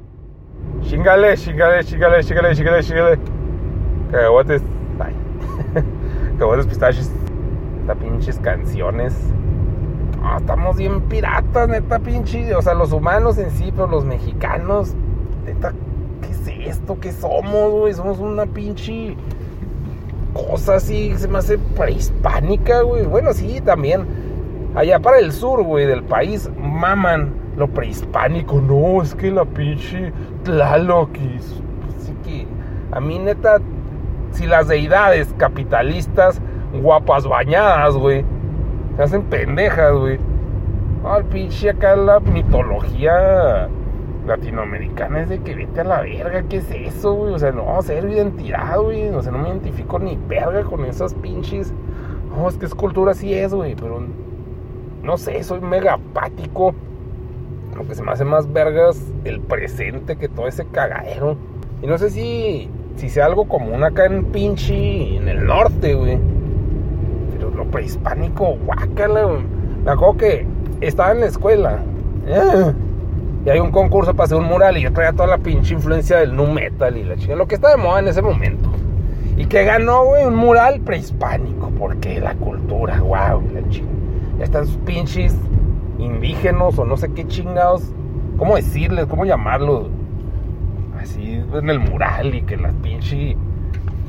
Chingale, 0.84 1.38
chingale, 1.38 1.84
chingale, 1.84 2.24
chingale, 2.24 2.56
chingale, 2.56 2.84
chingale. 2.84 3.20
Cagotes. 4.12 4.62
Ay. 6.41 6.48
Cagotes 6.48 6.65
pistachos. 6.67 7.10
Estas 7.81 7.98
pinches 7.98 8.39
canciones. 8.39 9.15
Ah, 10.24 10.38
estamos 10.39 10.77
bien 10.77 11.01
piratas, 11.01 11.69
neta, 11.69 12.00
pinche. 12.00 12.55
O 12.55 12.62
sea, 12.62 12.74
los 12.74 12.91
humanos 12.91 13.38
en 13.38 13.51
sí, 13.51 13.71
pero 13.71 13.88
los 13.88 14.05
mexicanos, 14.05 14.93
neta, 15.45 15.74
¿qué 16.21 16.29
es 16.31 16.69
esto? 16.69 17.00
¿Qué 17.00 17.12
somos, 17.12 17.71
güey? 17.71 17.93
Somos 17.93 18.19
una 18.19 18.45
pinche 18.45 19.15
cosa 20.33 20.75
así, 20.75 21.13
se 21.17 21.27
me 21.27 21.39
hace 21.39 21.57
prehispánica, 21.57 22.81
güey. 22.81 23.05
Bueno, 23.05 23.33
sí, 23.33 23.62
también. 23.62 24.05
Allá 24.75 25.00
para 25.00 25.19
el 25.19 25.33
sur, 25.33 25.63
güey, 25.63 25.86
del 25.86 26.03
país, 26.03 26.50
maman 26.57 27.33
lo 27.57 27.67
prehispánico. 27.67 28.62
No, 28.62 29.01
es 29.01 29.13
que 29.13 29.31
la 29.31 29.45
pinche 29.45 30.13
Tlaloc. 30.43 31.10
Así 31.15 32.13
que, 32.24 32.48
a 32.91 33.00
mí, 33.01 33.19
neta, 33.19 33.60
si 34.41 34.48
las 34.48 34.67
deidades 34.67 35.33
capitalistas 35.38 36.41
guapas 36.74 37.27
bañadas, 37.27 37.95
güey. 37.95 38.25
Se 38.95 39.03
hacen 39.03 39.24
pendejas, 39.24 39.93
güey. 39.93 40.19
Al 41.05 41.25
pinche 41.25 41.69
acá 41.69 41.95
la 41.95 42.19
mitología 42.19 43.69
latinoamericana 44.25 45.21
es 45.21 45.29
de 45.29 45.39
que 45.41 45.53
vete 45.53 45.81
a 45.81 45.83
la 45.83 46.01
verga, 46.01 46.43
¿qué 46.50 46.57
es 46.57 46.71
eso, 46.71 47.13
güey? 47.13 47.33
O 47.36 47.39
sea, 47.39 47.51
no, 47.51 47.79
ser 47.83 48.10
identidad, 48.10 48.79
güey. 48.79 49.10
O 49.10 49.21
sea, 49.21 49.31
no 49.31 49.38
me 49.38 49.50
identifico 49.50 50.00
ni 50.00 50.17
verga 50.27 50.63
con 50.63 50.86
esas 50.86 51.13
pinches. 51.13 51.71
No, 52.36 52.50
es 52.50 52.57
que 52.57 52.65
es 52.65 52.74
cultura, 52.74 53.13
sí 53.13 53.33
es, 53.36 53.53
güey, 53.53 53.75
pero 53.75 54.01
no 55.03 55.17
sé, 55.17 55.43
soy 55.43 55.62
mega 55.62 55.93
apático. 55.93 56.74
Aunque 57.77 57.93
se 57.93 58.01
me 58.01 58.12
hace 58.12 58.25
más 58.25 58.51
vergas 58.51 59.00
el 59.24 59.39
presente 59.39 60.15
que 60.15 60.27
todo 60.27 60.48
ese 60.48 60.65
cagadero. 60.65 61.38
Y 61.83 61.88
no 61.88 61.98
sé 62.00 62.10
si, 62.10 62.69
si 62.95 63.10
sea 63.10 63.25
algo 63.25 63.45
común 63.45 63.83
acá 63.83 64.05
en 64.05 64.25
pinche, 64.25 65.17
en 65.17 65.27
el 65.27 65.45
norte, 65.45 65.93
güey. 65.93 66.17
Pero 67.31 67.50
lo 67.50 67.65
prehispánico, 67.65 68.57
guácala, 68.65 69.24
güey. 69.24 69.41
Me 69.83 69.91
acuerdo 69.91 70.17
que 70.17 70.45
estaba 70.81 71.12
en 71.12 71.21
la 71.21 71.25
escuela. 71.27 71.79
Eh, 72.27 72.74
y 73.45 73.50
hay 73.50 73.60
un 73.60 73.71
concurso 73.71 74.13
para 74.13 74.25
hacer 74.25 74.38
un 74.38 74.45
mural 74.45 74.77
y 74.77 74.81
yo 74.81 74.93
traía 74.93 75.13
toda 75.13 75.27
la 75.27 75.38
pinche 75.39 75.74
influencia 75.74 76.17
del 76.17 76.36
nu 76.36 76.48
metal 76.48 76.95
y 76.95 77.03
la 77.03 77.15
chingada. 77.15 77.38
Lo 77.38 77.48
que 77.48 77.55
está 77.55 77.71
de 77.71 77.77
moda 77.77 78.00
en 78.00 78.07
ese 78.07 78.21
momento. 78.21 78.69
Y 79.38 79.45
que 79.45 79.63
ganó, 79.63 80.05
güey, 80.05 80.25
un 80.25 80.36
mural 80.36 80.81
prehispánico. 80.81 81.71
Porque 81.79 82.19
la 82.19 82.36
cultura, 82.36 83.00
wow, 83.01 83.41
la 83.53 83.67
chingada. 83.69 83.98
Ya 84.38 84.43
están 84.45 84.67
sus 84.67 84.77
pinches 84.77 85.36
indígenas 85.98 86.77
o 86.77 86.86
no 86.86 86.98
sé 86.98 87.12
qué 87.13 87.25
chingados. 87.25 87.83
¿Cómo 88.38 88.55
decirles? 88.55 89.07
¿Cómo 89.07 89.25
llamarlos? 89.25 89.88
Así 91.01 91.43
en 91.53 91.70
el 91.70 91.79
mural 91.79 92.36
y 92.36 92.41
que 92.43 92.58
las 92.58 92.74
pinches. 92.75 93.36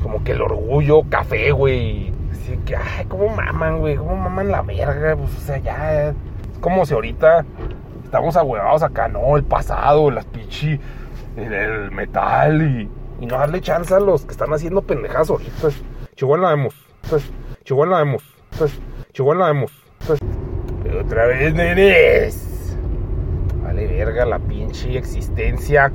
Como 0.01 0.23
que 0.23 0.33
el 0.33 0.41
orgullo 0.41 1.03
café, 1.09 1.51
güey. 1.51 2.11
Así 2.31 2.57
que, 2.65 2.75
ay, 2.75 3.05
¿cómo 3.07 3.29
maman, 3.29 3.79
güey? 3.79 3.95
¿Cómo 3.95 4.15
maman 4.15 4.51
la 4.51 4.61
verga? 4.61 5.15
Pues, 5.15 5.35
o 5.37 5.41
sea, 5.41 5.57
ya. 5.57 6.09
Es 6.09 6.15
como 6.59 6.85
si 6.85 6.93
ahorita 6.93 7.45
estamos 8.03 8.35
ahuevados 8.35 8.83
acá, 8.83 9.07
no, 9.07 9.37
el 9.37 9.43
pasado, 9.43 10.11
las 10.11 10.25
pinches. 10.25 10.79
El 11.37 11.91
metal 11.91 12.61
y. 12.61 12.89
Y 13.21 13.25
no 13.25 13.37
darle 13.37 13.61
chance 13.61 13.93
a 13.93 13.99
los 13.99 14.25
que 14.25 14.31
están 14.31 14.51
haciendo 14.51 14.81
pendejadas 14.81 15.29
ahorita. 15.29 15.69
Chihuahua 16.15 16.49
la 16.49 16.55
vemos. 16.55 16.75
Chihuahua 17.63 17.87
la 17.87 18.03
vemos. 18.03 18.23
Chihuahua 19.13 19.35
la 19.35 19.53
vemos. 19.53 19.71
Otra 20.99 21.27
vez, 21.27 21.53
nenes. 21.53 22.77
Vale, 23.63 23.87
verga, 23.87 24.25
la 24.25 24.39
pinche 24.39 24.97
existencia. 24.97 25.91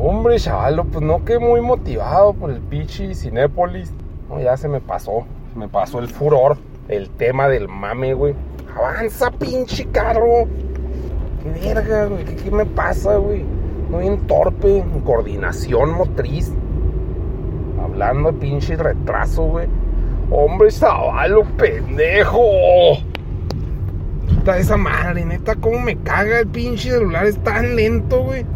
Hombre, 0.00 0.38
chavalo, 0.38 0.84
pues 0.84 1.04
no 1.04 1.24
quedé 1.24 1.40
muy 1.40 1.60
motivado 1.60 2.32
por 2.32 2.52
el 2.52 2.60
pinche 2.60 3.16
Cinépolis. 3.16 3.92
No, 4.28 4.40
ya 4.40 4.56
se 4.56 4.68
me 4.68 4.80
pasó. 4.80 5.26
Se 5.52 5.58
me 5.58 5.66
pasó 5.66 5.98
el 5.98 6.06
furor. 6.06 6.56
El 6.86 7.10
tema 7.10 7.48
del 7.48 7.66
mame, 7.66 8.14
güey. 8.14 8.32
Avanza, 8.76 9.28
pinche 9.32 9.86
carro. 9.86 10.46
Qué 11.42 11.74
verga, 11.74 12.04
güey. 12.04 12.24
¿Qué, 12.24 12.48
me 12.48 12.64
pasa, 12.64 13.16
güey? 13.16 13.44
No 13.90 13.98
bien 13.98 14.24
torpe. 14.28 14.84
Coordinación 15.04 15.90
motriz. 15.94 16.52
Hablando 17.82 18.30
de 18.30 18.38
pinche 18.38 18.76
retraso, 18.76 19.42
güey. 19.42 19.66
Hombre, 20.30 20.70
chavalo, 20.70 21.42
pendejo. 21.56 22.40
Puta 24.28 24.58
esa 24.58 24.76
madre, 24.76 25.24
neta, 25.24 25.56
cómo 25.56 25.80
me 25.80 25.96
caga 25.96 26.38
el 26.38 26.46
pinche 26.46 26.90
celular. 26.90 27.26
Es 27.26 27.42
tan 27.42 27.74
lento, 27.74 28.22
güey. 28.22 28.46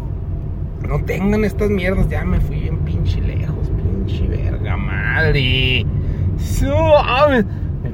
No 0.87 0.99
tengan 1.03 1.45
estas 1.45 1.69
mierdas. 1.69 2.07
Ya 2.09 2.23
me 2.23 2.39
fui 2.39 2.59
bien 2.59 2.77
pinche 2.79 3.21
lejos. 3.21 3.69
Pinche 3.77 4.27
verga 4.27 4.77
madre. 4.77 5.39
Y 5.39 5.87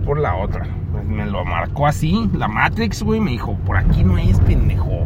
por 0.05 0.19
la 0.19 0.35
otra. 0.35 0.65
Pues 0.91 1.05
me 1.05 1.25
lo 1.25 1.45
marcó 1.45 1.87
así. 1.87 2.29
La 2.33 2.47
Matrix, 2.47 3.03
güey. 3.03 3.19
Me 3.19 3.31
dijo, 3.31 3.57
por 3.65 3.77
aquí 3.77 4.03
no 4.03 4.17
es, 4.17 4.39
pendejo. 4.41 5.05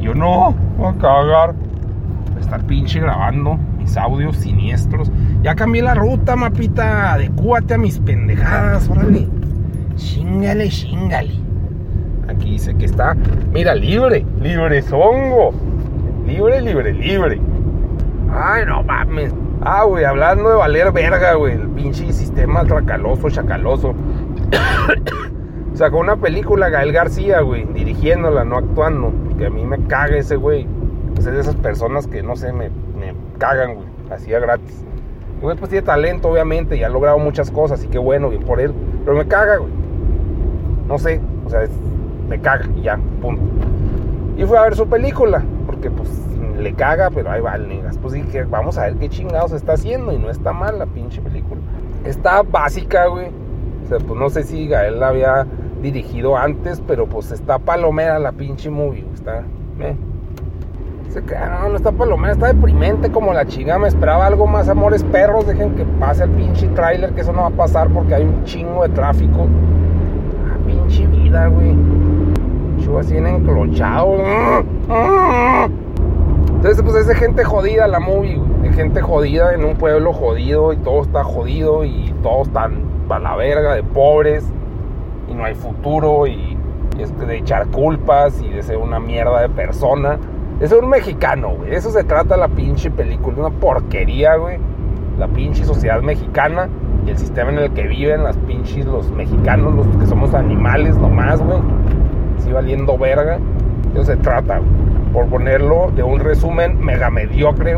Yo 0.00 0.14
no. 0.14 0.54
Voy 0.76 0.88
a 0.88 0.98
cagar. 0.98 1.54
Voy 1.54 2.36
a 2.36 2.40
estar 2.40 2.64
pinche 2.66 3.00
grabando 3.00 3.58
mis 3.78 3.96
audios 3.96 4.36
siniestros. 4.36 5.10
Ya 5.42 5.54
cambié 5.54 5.82
la 5.82 5.94
ruta, 5.94 6.36
mapita. 6.36 7.14
Adecúate 7.14 7.74
a 7.74 7.78
mis 7.78 7.98
pendejadas. 7.98 8.88
Órale. 8.88 9.28
Chingale, 9.96 10.68
chingale. 10.68 11.42
Aquí 12.28 12.52
dice 12.52 12.74
que 12.74 12.86
está, 12.86 13.14
mira, 13.52 13.74
libre, 13.74 14.24
libre 14.40 14.80
zongo. 14.80 15.52
Libre, 16.26 16.60
libre, 16.60 16.92
libre. 16.92 17.40
Ay, 18.32 18.64
no 18.66 18.82
mames. 18.82 19.32
Ah, 19.60 19.84
güey, 19.84 20.04
hablando 20.04 20.50
de 20.50 20.56
valer 20.56 20.92
verga, 20.92 21.34
güey. 21.34 21.54
El 21.54 21.68
pinche 21.68 22.12
sistema 22.12 22.64
tracaloso, 22.64 23.28
chacaloso. 23.30 23.94
Sacó 25.74 25.98
una 25.98 26.16
película 26.16 26.68
Gael 26.68 26.92
García, 26.92 27.40
güey, 27.40 27.64
dirigiéndola, 27.72 28.44
no 28.44 28.56
actuando. 28.56 29.12
Que 29.38 29.46
a 29.46 29.50
mí 29.50 29.64
me 29.64 29.78
caga 29.86 30.16
ese 30.16 30.36
güey. 30.36 30.66
Es 31.18 31.24
de 31.24 31.38
esas 31.38 31.56
personas 31.56 32.06
que, 32.06 32.22
no 32.22 32.36
sé, 32.36 32.52
me, 32.52 32.70
me 32.98 33.14
cagan, 33.38 33.74
güey. 33.74 33.86
Hacía 34.10 34.38
gratis. 34.40 34.84
Güey, 35.40 35.56
pues 35.56 35.70
tiene 35.70 35.84
talento, 35.84 36.28
obviamente, 36.28 36.76
y 36.76 36.84
ha 36.84 36.88
logrado 36.88 37.18
muchas 37.18 37.50
cosas, 37.50 37.82
y 37.84 37.88
qué 37.88 37.98
bueno, 37.98 38.30
bien 38.30 38.42
por 38.44 38.60
él. 38.60 38.72
Pero 39.04 39.16
me 39.16 39.26
caga, 39.26 39.56
güey. 39.56 39.72
No 40.86 40.98
sé, 40.98 41.20
o 41.44 41.50
sea, 41.50 41.62
me 42.28 42.40
caga 42.40 42.66
y 42.76 42.82
ya, 42.82 42.98
punto. 43.20 43.42
Y 44.36 44.44
fui 44.44 44.56
a 44.56 44.62
ver 44.62 44.76
su 44.76 44.86
película, 44.88 45.42
porque 45.82 45.90
pues 45.90 46.10
le 46.58 46.74
caga, 46.74 47.10
pero 47.10 47.30
ahí 47.30 47.40
va, 47.40 47.58
negas. 47.58 47.98
Pues 47.98 48.14
dije, 48.14 48.44
vamos 48.44 48.78
a 48.78 48.82
ver 48.82 48.96
qué 48.96 49.08
chingados 49.08 49.52
está 49.52 49.72
haciendo 49.72 50.12
y 50.12 50.18
no 50.18 50.30
está 50.30 50.52
mal 50.52 50.78
la 50.78 50.86
pinche 50.86 51.20
película. 51.20 51.60
Está 52.04 52.42
básica, 52.42 53.06
güey. 53.06 53.28
O 53.84 53.88
sea, 53.88 53.98
pues 53.98 54.18
no 54.18 54.30
sé 54.30 54.44
si 54.44 54.68
Gael 54.68 55.00
la 55.00 55.08
había 55.08 55.46
dirigido 55.82 56.36
antes, 56.36 56.80
pero 56.86 57.06
pues 57.06 57.32
está 57.32 57.58
palomera 57.58 58.18
la 58.20 58.30
pinche 58.32 58.70
movie, 58.70 59.04
está... 59.12 59.42
Eh. 59.80 59.96
Se 61.08 61.20
crea, 61.22 61.58
no, 61.60 61.68
no 61.68 61.76
está 61.76 61.90
palomera, 61.90 62.32
está 62.32 62.46
deprimente 62.46 63.10
como 63.10 63.34
la 63.34 63.44
chinga. 63.44 63.78
Me 63.78 63.88
esperaba 63.88 64.26
algo 64.26 64.46
más, 64.46 64.68
amores 64.68 65.02
perros. 65.04 65.46
Dejen 65.46 65.74
que 65.74 65.84
pase 65.84 66.24
el 66.24 66.30
pinche 66.30 66.68
tráiler, 66.68 67.12
que 67.12 67.20
eso 67.22 67.32
no 67.32 67.42
va 67.42 67.48
a 67.48 67.50
pasar 67.50 67.88
porque 67.88 68.14
hay 68.14 68.22
un 68.22 68.44
chingo 68.44 68.82
de 68.84 68.88
tráfico. 68.90 69.46
Ah, 70.48 70.56
pinche 70.64 71.06
vida, 71.08 71.48
güey. 71.48 71.74
Así 72.98 73.16
en 73.16 73.26
enclochado. 73.26 74.16
Entonces, 76.56 76.82
pues 76.82 77.08
es 77.08 77.16
gente 77.16 77.44
jodida 77.44 77.88
la 77.88 77.98
movie, 77.98 78.40
gente 78.74 79.00
jodida 79.00 79.54
en 79.54 79.64
un 79.64 79.76
pueblo 79.76 80.12
jodido 80.12 80.72
y 80.72 80.76
todo 80.76 81.02
está 81.02 81.24
jodido 81.24 81.84
y 81.84 82.14
todos 82.22 82.48
están 82.48 82.92
a 83.10 83.18
la 83.18 83.36
verga 83.36 83.74
de 83.74 83.82
pobres 83.82 84.44
y 85.28 85.34
no 85.34 85.44
hay 85.44 85.54
futuro 85.54 86.26
y, 86.26 86.56
y 86.96 87.02
es 87.02 87.18
de 87.18 87.36
echar 87.36 87.66
culpas 87.66 88.40
y 88.40 88.48
de 88.48 88.62
ser 88.62 88.78
una 88.78 88.98
mierda 88.98 89.42
de 89.42 89.48
persona. 89.48 90.18
Ser 90.60 90.78
un 90.78 90.90
mexicano, 90.90 91.56
güey. 91.56 91.74
Eso 91.74 91.90
se 91.90 92.04
trata 92.04 92.36
la 92.36 92.48
pinche 92.48 92.90
película. 92.90 93.36
Una 93.46 93.50
porquería, 93.50 94.36
güey. 94.36 94.58
La 95.18 95.26
pinche 95.26 95.64
sociedad 95.64 96.00
mexicana 96.00 96.68
y 97.04 97.10
el 97.10 97.18
sistema 97.18 97.50
en 97.50 97.58
el 97.58 97.72
que 97.72 97.82
viven 97.88 98.22
las 98.22 98.36
pinches 98.38 98.86
los 98.86 99.10
mexicanos, 99.10 99.74
los 99.74 99.86
que 99.96 100.06
somos 100.06 100.32
animales 100.34 100.96
nomás, 100.96 101.42
güey. 101.42 101.58
Valiendo 102.52 102.96
verga. 102.98 103.38
Eso 103.94 104.04
se 104.04 104.16
trata. 104.16 104.60
Por 105.12 105.26
ponerlo 105.26 105.90
de 105.94 106.02
un 106.02 106.20
resumen 106.20 106.82
mega 106.82 107.10
mediocre. 107.10 107.76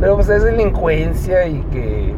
Pero 0.00 0.14
pues 0.14 0.28
es 0.28 0.44
delincuencia 0.44 1.46
y 1.46 1.60
que 1.72 2.14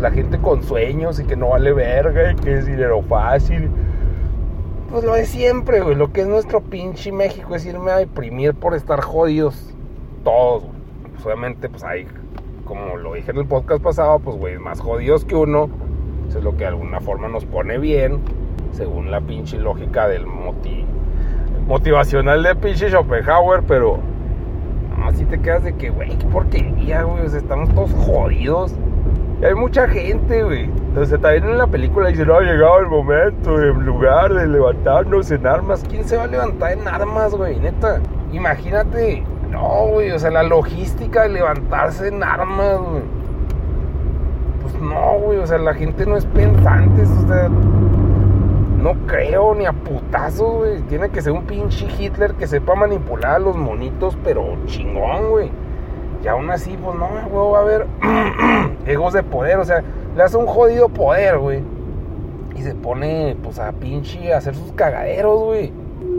la 0.00 0.10
gente 0.10 0.38
con 0.38 0.62
sueños 0.62 1.20
y 1.20 1.24
que 1.24 1.36
no 1.36 1.50
vale 1.50 1.72
verga 1.72 2.32
y 2.32 2.36
que 2.36 2.58
es 2.58 2.66
dinero 2.66 3.02
fácil. 3.02 3.70
Pues 4.90 5.04
lo 5.04 5.14
de 5.14 5.24
siempre, 5.24 5.80
güey. 5.80 5.94
Lo 5.94 6.12
que 6.12 6.22
es 6.22 6.26
nuestro 6.26 6.60
pinche 6.60 7.12
México 7.12 7.54
es 7.54 7.64
irme 7.64 7.92
a 7.92 7.98
deprimir 7.98 8.54
por 8.54 8.74
estar 8.74 9.00
jodidos. 9.00 9.72
Todos. 10.24 10.64
Pues 11.12 11.26
obviamente, 11.26 11.68
pues 11.68 11.84
hay, 11.84 12.06
como 12.64 12.96
lo 12.96 13.14
dije 13.14 13.30
en 13.30 13.36
el 13.36 13.46
podcast 13.46 13.82
pasado, 13.82 14.18
pues, 14.18 14.36
güey, 14.36 14.58
más 14.58 14.80
jodidos 14.80 15.24
que 15.24 15.36
uno. 15.36 15.68
Eso 16.28 16.38
es 16.38 16.44
lo 16.44 16.52
que 16.52 16.58
de 16.58 16.66
alguna 16.66 17.00
forma 17.00 17.28
nos 17.28 17.44
pone 17.44 17.78
bien, 17.78 18.20
según 18.72 19.10
la 19.10 19.20
pinche 19.20 19.58
lógica 19.58 20.08
del 20.08 20.26
moti 20.26 20.84
motivacional 21.66 22.42
de 22.42 22.56
pinche 22.56 22.90
Schopenhauer, 22.90 23.62
pero 23.62 24.00
así 25.04 25.24
te 25.24 25.40
quedas 25.40 25.62
de 25.64 25.74
que, 25.76 25.90
güey, 25.90 26.16
qué 26.16 26.26
porquería, 26.26 27.02
güey. 27.04 27.26
O 27.26 27.28
sea, 27.28 27.38
estamos 27.38 27.68
todos 27.74 27.92
jodidos. 27.92 28.74
Y 29.40 29.44
hay 29.44 29.54
mucha 29.54 29.86
gente, 29.88 30.42
güey. 30.42 30.64
Entonces 30.64 31.20
también 31.20 31.44
en 31.44 31.58
la 31.58 31.66
película 31.66 32.08
dice, 32.08 32.26
no 32.26 32.34
ha 32.34 32.40
llegado 32.40 32.80
el 32.80 32.88
momento, 32.88 33.62
en 33.62 33.86
lugar 33.86 34.34
de 34.34 34.48
levantarnos 34.48 35.30
en 35.30 35.46
armas. 35.46 35.84
¿Quién 35.88 36.04
se 36.04 36.16
va 36.16 36.24
a 36.24 36.26
levantar 36.26 36.72
en 36.72 36.88
armas, 36.88 37.34
güey? 37.34 37.58
Neta, 37.60 38.00
imagínate. 38.32 39.22
No, 39.50 39.86
güey, 39.92 40.10
o 40.10 40.18
sea, 40.18 40.30
la 40.30 40.42
logística 40.42 41.22
de 41.22 41.30
levantarse 41.30 42.08
en 42.08 42.22
armas, 42.22 42.78
güey. 42.80 43.02
Pues 44.62 44.74
no, 44.80 45.18
güey, 45.20 45.38
o 45.38 45.46
sea, 45.46 45.58
la 45.58 45.74
gente 45.74 46.04
no 46.04 46.16
es 46.16 46.26
pensante, 46.26 47.02
o 47.02 47.28
sea, 47.28 47.48
no 48.80 48.94
creo 49.06 49.54
ni 49.54 49.66
a 49.66 49.72
putazo, 49.72 50.58
güey. 50.58 50.80
Tiene 50.82 51.10
que 51.10 51.20
ser 51.20 51.32
un 51.32 51.44
pinche 51.44 51.86
Hitler 51.98 52.34
que 52.34 52.46
sepa 52.46 52.74
manipular 52.74 53.36
a 53.36 53.38
los 53.38 53.56
monitos, 53.56 54.16
pero 54.24 54.56
chingón, 54.66 55.30
güey. 55.30 55.50
Y 56.24 56.28
aún 56.28 56.50
así, 56.50 56.76
pues 56.82 56.96
no, 56.98 57.08
güey, 57.30 57.52
va 57.52 57.58
a 57.58 57.62
haber 57.62 57.86
egos 58.86 59.12
de 59.12 59.22
poder. 59.22 59.58
O 59.58 59.64
sea, 59.64 59.82
le 60.16 60.22
hace 60.22 60.36
un 60.36 60.46
jodido 60.46 60.88
poder, 60.88 61.38
güey. 61.38 61.62
Y 62.56 62.62
se 62.62 62.74
pone, 62.74 63.36
pues, 63.42 63.58
a 63.58 63.72
pinche 63.72 64.32
a 64.32 64.38
hacer 64.38 64.54
sus 64.54 64.72
cagaderos, 64.72 65.44
güey. 65.44 65.72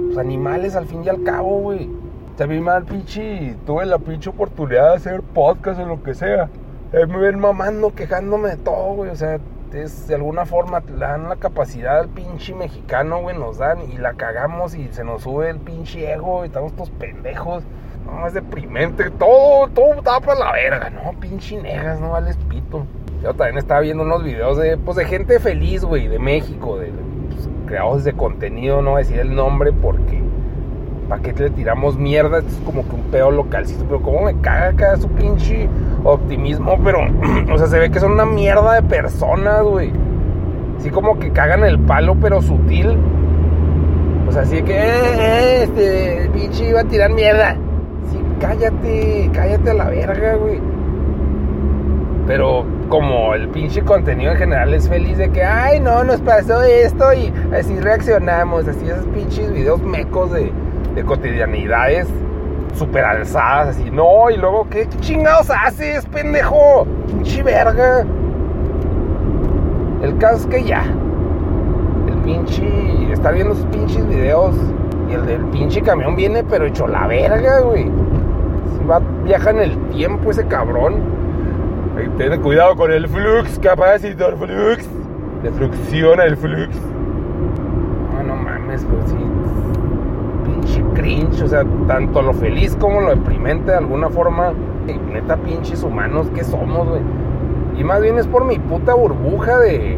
Los 0.10 0.18
animales 0.18 0.76
al 0.76 0.86
fin 0.86 1.04
y 1.04 1.10
al 1.10 1.24
cabo, 1.24 1.60
güey. 1.60 1.90
Se 2.38 2.48
vi 2.48 2.60
mal, 2.60 2.86
pinche, 2.86 3.56
tuve 3.66 3.86
la 3.86 4.00
pinche 4.00 4.30
oportunidad 4.30 4.92
de 4.92 4.96
hacer 4.96 5.22
podcast 5.22 5.80
o 5.80 5.86
lo 5.86 6.02
que 6.02 6.14
sea. 6.14 6.50
Eh, 6.94 7.06
me 7.06 7.18
ven 7.18 7.40
mamando, 7.40 7.94
quejándome 7.94 8.50
de 8.50 8.58
todo, 8.58 8.94
güey. 8.96 9.10
O 9.12 9.16
sea, 9.16 9.40
es, 9.74 10.08
de 10.08 10.16
alguna 10.16 10.46
forma 10.46 10.82
le 10.82 10.98
dan 10.98 11.30
la 11.30 11.36
capacidad 11.36 12.00
al 12.00 12.10
pinche 12.10 12.54
mexicano, 12.54 13.22
güey, 13.22 13.38
nos 13.38 13.58
dan 13.58 13.82
y 13.90 13.98
la 13.98 14.14
cagamos 14.14 14.76
y 14.76 14.88
se 14.90 15.04
nos 15.04 15.24
sube 15.24 15.50
el 15.50 15.60
pinche 15.60 16.12
ego 16.12 16.44
y 16.44 16.48
estamos 16.48 16.74
todos 16.74 16.90
pendejos. 16.92 17.64
No, 18.06 18.28
es 18.28 18.34
deprimente, 18.34 19.10
todo, 19.12 19.68
todo 19.70 19.94
está 19.94 20.20
para 20.20 20.40
la 20.40 20.52
verga, 20.52 20.90
no, 20.90 21.14
pinche 21.20 21.62
negas, 21.62 22.00
no 22.00 22.12
vales 22.12 22.38
pito. 22.50 22.86
Yo 23.24 23.34
también 23.34 23.60
estaba 23.60 23.82
viendo 23.82 24.04
unos 24.04 24.24
videos 24.24 24.58
de, 24.58 24.78
pues, 24.78 24.98
de 24.98 25.06
gente 25.06 25.40
feliz, 25.40 25.84
güey, 25.84 26.08
de 26.08 26.18
México, 26.18 26.78
de 26.78 26.92
pues, 27.30 27.48
creadores 27.68 28.04
de 28.04 28.14
contenido, 28.14 28.82
no 28.82 28.92
voy 28.92 29.02
a 29.02 29.04
decir 29.04 29.20
el 29.20 29.36
nombre 29.36 29.72
porque 29.72 30.22
¿para 31.12 31.24
qué 31.24 31.34
le 31.34 31.50
tiramos 31.50 31.98
mierda? 31.98 32.38
Esto 32.38 32.52
es 32.52 32.60
como 32.62 32.88
que 32.88 32.96
un 32.96 33.02
pedo 33.12 33.32
localcito, 33.32 33.84
pero 33.84 34.02
como 34.02 34.22
me 34.22 34.40
caga 34.40 34.70
acá 34.70 34.96
su 34.96 35.10
pinche 35.10 35.68
optimismo, 36.06 36.80
pero, 36.82 37.00
o 37.54 37.58
sea, 37.58 37.68
se 37.68 37.80
ve 37.80 37.92
que 37.92 38.00
son 38.00 38.14
una 38.14 38.26
mierda 38.26 38.76
de 38.76 38.84
personas, 38.84 39.62
güey. 39.62 39.92
Así 40.78 40.90
como 40.90 41.20
que 41.20 41.32
cagan 41.32 41.66
el 41.66 41.80
palo, 41.80 42.16
pero 42.22 42.42
sutil. 42.42 42.98
O 44.26 44.32
sea, 44.32 44.44
así 44.44 44.64
que, 44.64 44.72
eh, 44.72 44.94
eh, 45.20 45.64
este, 45.64 46.30
pinche 46.34 46.70
iba 46.70 46.80
a 46.80 46.86
tirar 46.86 47.12
mierda. 47.12 47.58
Sí, 48.10 48.18
cállate, 48.40 49.30
cállate 49.34 49.70
a 49.70 49.74
la 49.74 49.90
verga, 49.90 50.36
güey. 50.36 50.62
Pero 52.26 52.66
como 52.88 53.34
el 53.34 53.50
pinche 53.50 53.82
contenido 53.82 54.32
en 54.32 54.38
general 54.38 54.74
es 54.74 54.88
feliz 54.88 55.18
de 55.18 55.30
que, 55.30 55.44
ay, 55.44 55.82
no, 55.82 56.06
nos 56.06 56.22
pasó 56.22 56.64
esto 56.64 57.12
y 57.12 57.34
así 57.54 57.78
reaccionamos, 57.82 58.66
así 58.66 58.86
esos 58.88 59.06
pinches 59.08 59.52
videos 59.52 59.82
mecos 59.82 60.32
de, 60.32 60.54
de 60.96 61.04
cotidianidades 61.04 62.08
super 62.76 63.04
alzadas, 63.04 63.70
así, 63.70 63.92
no, 63.92 64.30
y 64.30 64.38
luego, 64.38 64.68
¿qué, 64.70 64.88
chingados 65.02 65.50
haces, 65.50 66.06
pendejo? 66.06 66.86
Pinche 67.08 67.44
verga. 67.44 68.06
El 70.02 70.18
caso 70.18 70.38
es 70.38 70.46
que 70.48 70.64
ya, 70.64 70.84
el 72.08 72.16
pinche, 72.24 73.12
está 73.12 73.32
viendo 73.32 73.54
sus 73.56 73.66
pinches 73.66 74.08
videos 74.08 74.56
y 75.10 75.14
el 75.14 75.26
del 75.26 75.46
pinche 75.46 75.82
camión 75.82 76.16
viene, 76.16 76.44
pero 76.44 76.66
hecho 76.66 76.88
la 76.88 77.08
verga, 77.08 77.60
güey. 77.60 77.90
Va, 78.90 79.00
viaja 79.24 79.52
en 79.52 79.60
el 79.60 79.78
tiempo 79.90 80.32
ese 80.32 80.46
cabrón. 80.48 80.96
ten 82.18 82.42
cuidado 82.42 82.76
con 82.76 82.92
el 82.92 83.08
flux, 83.08 83.60
capacitor 83.60 84.38
flux. 84.38 84.90
Le 85.44 85.52
fluxiona 85.52 86.24
el 86.24 86.38
flux. 86.38 86.76
No, 88.14 88.24
no 88.24 88.36
mames, 88.36 88.86
pues 88.86 89.12
sí 89.12 89.18
cringe, 90.94 91.42
o 91.42 91.48
sea, 91.48 91.66
tanto 91.88 92.22
lo 92.22 92.34
feliz 92.34 92.76
como 92.80 93.02
lo 93.02 93.10
deprimente 93.10 93.72
de 93.72 93.78
alguna 93.78 94.10
forma. 94.10 94.54
neta, 95.12 95.38
pinches 95.38 95.84
humanos 95.84 96.28
que 96.34 96.44
somos, 96.44 96.88
güey. 96.88 97.02
Y 97.78 97.84
más 97.84 98.02
bien 98.02 98.18
es 98.18 98.28
por 98.28 98.46
mi 98.46 98.60
puta 98.60 98.94
burbuja 98.94 99.58
de, 99.60 99.98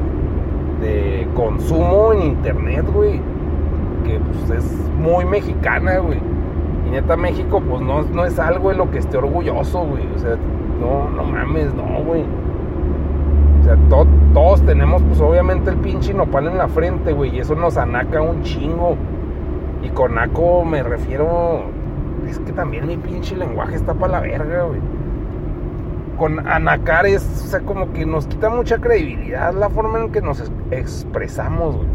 de 0.81 1.27
consumo 1.35 2.13
en 2.13 2.21
internet, 2.23 2.85
güey. 2.93 3.19
Que 4.05 4.19
pues 4.19 4.59
es 4.59 4.89
muy 5.00 5.25
mexicana, 5.25 5.97
güey. 5.97 6.19
Y 6.88 6.91
neta, 6.91 7.15
México, 7.17 7.62
pues 7.67 7.81
no, 7.81 8.03
no 8.03 8.25
es 8.25 8.38
algo 8.39 8.69
de 8.69 8.75
lo 8.75 8.91
que 8.91 9.00
esté 9.00 9.17
orgulloso, 9.17 9.85
güey. 9.85 10.03
O 10.15 10.19
sea, 10.19 10.38
no, 10.79 11.09
no 11.09 11.23
mames, 11.23 11.73
no, 11.73 12.03
güey. 12.05 12.23
O 13.62 13.63
sea, 13.63 13.77
todos 14.33 14.62
tenemos, 14.63 15.01
pues 15.03 15.21
obviamente 15.21 15.69
el 15.69 15.77
pinche 15.77 16.13
nopal 16.13 16.47
en 16.47 16.57
la 16.57 16.67
frente, 16.67 17.13
güey. 17.13 17.35
Y 17.35 17.39
eso 17.39 17.55
nos 17.55 17.77
anaca 17.77 18.21
un 18.21 18.43
chingo. 18.43 18.97
Y 19.83 19.89
con 19.89 20.15
naco 20.15 20.63
me 20.65 20.81
refiero. 20.81 21.65
Es 22.27 22.39
que 22.39 22.53
también 22.53 22.88
mi 22.88 22.97
pinche 22.97 23.36
lenguaje 23.36 23.75
está 23.75 23.93
para 23.93 24.13
la 24.13 24.19
verga, 24.21 24.63
güey. 24.63 24.79
Con 26.17 26.47
anacar 26.47 27.05
es, 27.05 27.23
o 27.43 27.47
sea, 27.47 27.60
como 27.62 27.91
que 27.91 28.05
nos 28.05 28.27
quita 28.27 28.49
mucha 28.49 28.77
credibilidad 28.77 29.53
la 29.53 29.69
forma 29.69 29.99
en 29.99 30.12
que 30.12 30.21
nos 30.21 30.51
expresamos, 30.71 31.75
güey. 31.75 31.88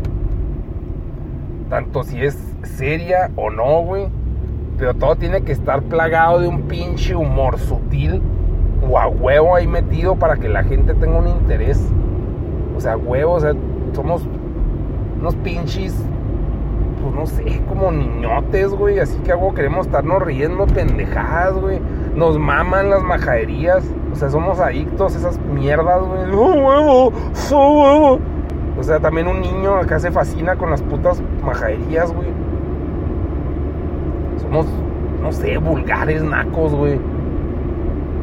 Tanto 1.71 2.03
si 2.03 2.23
es 2.23 2.37
seria 2.63 3.31
o 3.37 3.51
no, 3.51 3.83
güey. 3.83 4.09
Pero 4.77 4.95
todo 4.95 5.17
tiene 5.17 5.43
que 5.43 5.53
estar 5.53 5.83
plagado 5.83 6.41
de 6.41 6.49
un 6.49 6.63
pinche 6.63 7.17
humor 7.17 7.59
sutil 7.59 8.23
o 8.89 8.99
a 8.99 9.09
huevo 9.09 9.57
ahí 9.57 9.67
metido 9.67 10.17
para 10.17 10.37
que 10.37 10.49
la 10.49 10.63
gente 10.63 10.95
tenga 10.95 11.19
un 11.19 11.29
interés. 11.29 11.81
O 12.77 12.81
sea, 12.81 12.97
huevo, 12.97 13.33
o 13.33 13.41
sea, 13.41 13.55
somos 13.93 14.23
unos 15.21 15.35
pinches 15.37 15.97
pues 17.09 17.17
no 17.17 17.27
sé, 17.27 17.63
como 17.69 17.91
niñotes, 17.91 18.71
güey. 18.71 18.99
Así 18.99 19.19
que 19.21 19.33
algo 19.33 19.55
queremos 19.55 19.87
estarnos 19.87 20.23
riendo 20.23 20.67
pendejadas, 20.67 21.55
güey. 21.55 21.81
Nos 22.15 22.39
maman 22.39 22.91
las 22.91 23.03
majaderías. 23.03 23.85
O 24.13 24.17
sea, 24.17 24.31
somos 24.31 24.59
adictos 24.61 25.15
a 25.15 25.19
esas 25.19 25.39
mierdas, 25.39 26.03
güey. 26.03 26.31
¡Oh, 26.33 26.53
huevo! 26.53 27.13
¡Oh, 27.53 27.83
huevo! 27.83 28.19
O 28.79 28.83
sea, 28.83 29.01
también 29.01 29.27
un 29.27 29.41
niño 29.41 29.77
acá 29.77 29.99
se 29.99 30.11
fascina 30.11 30.57
con 30.57 30.71
las 30.71 30.83
putas 30.83 31.23
majaderías, 31.43 32.13
güey. 32.13 32.29
Somos, 34.43 34.67
no 35.23 35.33
sé, 35.33 35.59
vulgares, 35.59 36.23
nacos, 36.23 36.75
güey. 36.75 37.01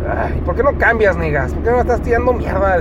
Ay, 0.08 0.42
¿por 0.46 0.56
qué 0.56 0.64
no 0.64 0.78
cambias, 0.78 1.18
negas? 1.18 1.54
¿Por 1.54 1.64
qué 1.64 1.72
no 1.72 1.80
estás 1.80 2.02
tirando 2.02 2.34
mierda? 2.34 2.78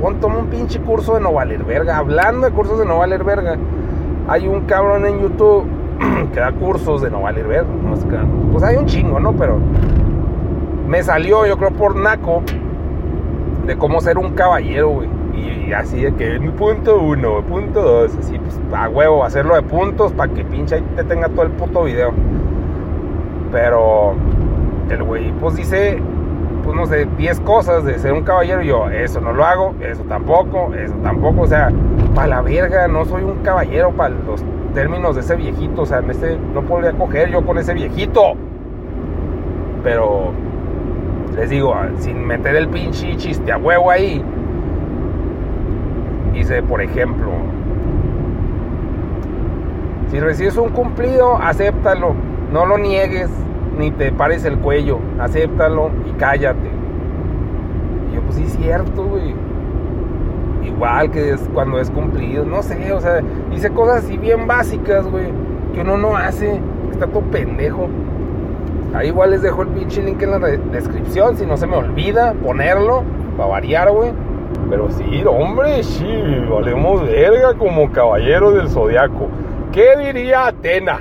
Pon, 0.00 0.20
toma 0.20 0.38
un 0.38 0.46
pinche 0.46 0.80
curso 0.80 1.14
de 1.14 1.20
no 1.20 1.32
valer 1.32 1.64
verga. 1.64 1.96
Hablando 1.96 2.46
de 2.46 2.52
cursos 2.52 2.78
de 2.78 2.84
no 2.84 2.98
valer 2.98 3.24
verga 3.24 3.56
hay 4.30 4.46
un 4.46 4.60
cabrón 4.60 5.04
en 5.06 5.20
YouTube 5.20 5.66
que 6.32 6.38
da 6.38 6.52
cursos 6.52 7.02
de 7.02 7.10
no 7.10 7.22
valer 7.22 7.48
ver. 7.48 7.64
pues 8.52 8.62
hay 8.62 8.76
un 8.76 8.86
chingo, 8.86 9.18
¿no? 9.18 9.32
Pero 9.32 9.58
me 10.86 11.02
salió, 11.02 11.46
yo 11.46 11.58
creo, 11.58 11.72
por 11.72 11.96
Naco, 11.96 12.44
de 13.66 13.76
cómo 13.76 14.00
ser 14.00 14.18
un 14.18 14.32
caballero, 14.34 14.88
güey. 14.90 15.08
Y, 15.34 15.72
así 15.72 16.02
de 16.02 16.14
que 16.14 16.38
punto 16.56 17.00
uno, 17.00 17.42
punto 17.42 17.82
dos, 17.82 18.16
así, 18.16 18.38
pues 18.38 18.60
a 18.72 18.88
huevo, 18.88 19.24
hacerlo 19.24 19.56
de 19.56 19.62
puntos 19.62 20.12
para 20.12 20.32
que 20.32 20.44
pinche 20.44 20.76
ahí 20.76 20.86
te 20.94 21.02
tenga 21.02 21.28
todo 21.28 21.42
el 21.42 21.50
puto 21.50 21.82
video. 21.82 22.12
Pero 23.50 24.14
el 24.90 25.02
güey, 25.02 25.32
pues 25.40 25.56
dice, 25.56 26.00
pues 26.62 26.76
no 26.76 26.86
sé, 26.86 27.08
10 27.18 27.40
cosas 27.40 27.84
de 27.84 27.98
ser 27.98 28.12
un 28.12 28.22
caballero. 28.22 28.62
Y 28.62 28.68
yo, 28.68 28.88
eso 28.90 29.20
no 29.20 29.32
lo 29.32 29.44
hago, 29.44 29.74
eso 29.80 30.04
tampoco, 30.04 30.72
eso 30.74 30.94
tampoco, 31.02 31.42
o 31.42 31.46
sea 31.48 31.72
para 32.14 32.26
la 32.28 32.42
verga, 32.42 32.88
no 32.88 33.04
soy 33.04 33.22
un 33.22 33.38
caballero 33.42 33.92
para 33.92 34.10
los 34.10 34.44
términos 34.74 35.14
de 35.14 35.22
ese 35.22 35.36
viejito, 35.36 35.82
o 35.82 35.86
sea, 35.86 36.02
ese, 36.08 36.38
no 36.54 36.62
podría 36.62 36.92
coger 36.92 37.30
yo 37.30 37.44
con 37.44 37.58
ese 37.58 37.74
viejito. 37.74 38.34
Pero 39.82 40.32
les 41.36 41.50
digo, 41.50 41.74
ah, 41.74 41.88
sin 41.98 42.24
meter 42.26 42.56
el 42.56 42.68
pinche 42.68 43.16
chiste 43.16 43.52
a 43.52 43.58
huevo 43.58 43.90
ahí, 43.90 44.22
dice, 46.32 46.62
por 46.62 46.82
ejemplo, 46.82 47.28
si 50.10 50.18
recibes 50.18 50.56
un 50.56 50.70
cumplido, 50.70 51.36
acéptalo, 51.36 52.14
no 52.52 52.66
lo 52.66 52.78
niegues, 52.78 53.30
ni 53.78 53.90
te 53.92 54.12
pares 54.12 54.44
el 54.44 54.58
cuello, 54.58 54.98
acéptalo 55.18 55.90
y 56.08 56.12
cállate. 56.18 56.68
Y 58.10 58.16
yo, 58.16 58.20
pues 58.22 58.36
sí, 58.36 58.44
es 58.44 58.56
cierto, 58.56 59.04
güey 59.04 59.49
igual 60.80 61.10
que 61.10 61.36
cuando 61.52 61.78
es 61.78 61.90
cumplido, 61.90 62.42
no 62.46 62.62
sé, 62.62 62.90
o 62.94 63.00
sea, 63.02 63.20
dice 63.50 63.68
cosas 63.68 64.02
así 64.02 64.16
bien 64.16 64.46
básicas, 64.46 65.06
güey, 65.06 65.26
que 65.74 65.82
uno 65.82 65.98
no 65.98 66.16
hace, 66.16 66.58
está 66.90 67.06
todo 67.06 67.20
pendejo. 67.24 67.86
Ahí 68.94 69.08
igual 69.08 69.32
les 69.32 69.42
dejo 69.42 69.60
el 69.60 69.68
pinche 69.68 70.02
link 70.02 70.22
en 70.22 70.30
la 70.30 70.38
descripción, 70.38 71.36
si 71.36 71.44
no 71.44 71.58
se 71.58 71.66
me 71.66 71.76
olvida 71.76 72.32
ponerlo, 72.32 73.02
para 73.36 73.50
variar, 73.50 73.90
güey. 73.90 74.12
Pero 74.70 74.90
sí, 74.90 75.22
hombre, 75.26 75.82
sí, 75.82 76.06
valemos 76.50 77.02
verga 77.02 77.52
como 77.58 77.92
caballero 77.92 78.52
del 78.52 78.70
zodiaco. 78.70 79.28
¿Qué 79.72 79.98
diría 79.98 80.46
Atena? 80.46 81.00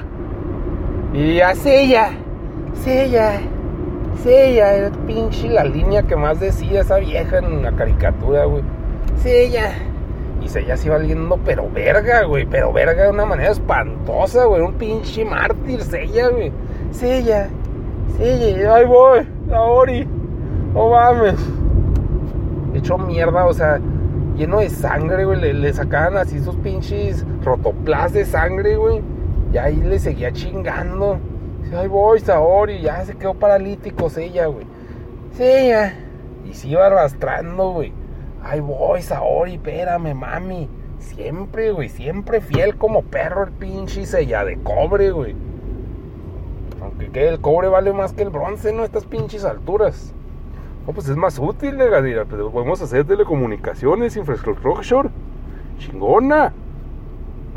Diría 1.14 1.56
Sella, 1.56 2.10
Sella, 2.74 3.40
Sella, 4.22 4.74
era 4.74 4.90
pinche 5.08 5.48
la 5.48 5.64
línea 5.64 6.04
que 6.04 6.18
más 6.18 6.42
decía 6.42 6.82
esa 6.82 6.98
vieja 6.98 7.38
en 7.38 7.64
la 7.64 7.72
caricatura, 7.72 8.44
güey. 8.44 8.62
Sí, 9.22 9.30
ella. 9.30 9.74
Y 10.42 10.48
se 10.48 10.64
ya 10.64 10.78
se 10.78 10.88
iba 10.88 10.98
liendo, 10.98 11.38
pero 11.44 11.70
verga, 11.70 12.24
güey. 12.24 12.46
Pero 12.46 12.72
verga 12.72 13.04
de 13.04 13.10
una 13.10 13.26
manera 13.26 13.52
espantosa, 13.52 14.46
güey. 14.46 14.62
Un 14.62 14.74
pinche 14.76 15.26
mártir, 15.26 15.82
Sella, 15.82 16.30
güey. 16.30 16.52
Sella. 16.92 17.50
Sella. 18.18 18.76
Ahí 18.76 18.86
voy. 18.86 19.28
Ahora. 19.52 20.06
No 20.74 20.90
mames. 20.90 21.36
Hecho 22.74 22.98
mierda, 22.98 23.46
o 23.46 23.54
sea, 23.54 23.82
lleno 24.38 24.60
de 24.60 24.70
sangre, 24.70 25.26
güey. 25.26 25.42
Le, 25.42 25.54
le 25.54 25.74
sacaban 25.74 26.16
así 26.16 26.40
sus 26.40 26.56
pinches 26.56 27.26
rotoplas 27.44 28.14
de 28.14 28.24
sangre, 28.24 28.78
güey. 28.78 29.02
Y 29.52 29.58
ahí 29.58 29.76
le 29.76 30.00
seguía 30.00 30.32
chingando. 30.32 31.20
Ahí 31.76 31.90
voy, 31.90 32.22
Saori. 32.22 32.80
Ya 32.80 33.04
se 33.04 33.16
quedó 33.16 33.34
paralítico, 33.34 34.10
Sella, 34.10 34.46
güey. 34.46 34.66
Sella. 35.34 35.94
Y 36.50 36.54
se 36.54 36.70
iba 36.70 36.86
arrastrando, 36.86 37.72
güey 37.72 37.99
Ahí 38.44 38.60
voy, 38.60 39.02
Saori, 39.02 39.56
espérame, 39.56 40.14
mami. 40.14 40.70
Siempre, 41.00 41.72
güey, 41.72 41.90
siempre 41.90 42.42
fiel 42.42 42.76
como 42.76 43.04
perro 43.04 43.44
el 43.44 43.52
pinche 43.52 44.06
sella 44.06 44.44
de 44.44 44.58
cobre, 44.60 45.12
güey. 45.12 45.36
Aunque 46.82 47.10
que 47.10 47.28
el 47.28 47.40
cobre 47.42 47.68
vale 47.68 47.94
más 47.94 48.14
que 48.14 48.24
el 48.24 48.30
bronce, 48.30 48.74
¿no? 48.74 48.84
Estas 48.84 49.06
pinches 49.06 49.46
alturas. 49.46 50.14
No, 50.86 50.94
pues 50.94 51.08
es 51.10 51.18
más 51.18 51.38
útil, 51.40 51.78
negadira. 51.78 52.26
Pero 52.26 52.52
podemos 52.52 52.82
hacer 52.82 53.06
telecomunicaciones, 53.06 54.16
infraestructura. 54.18 55.10
Chingona. 55.78 56.54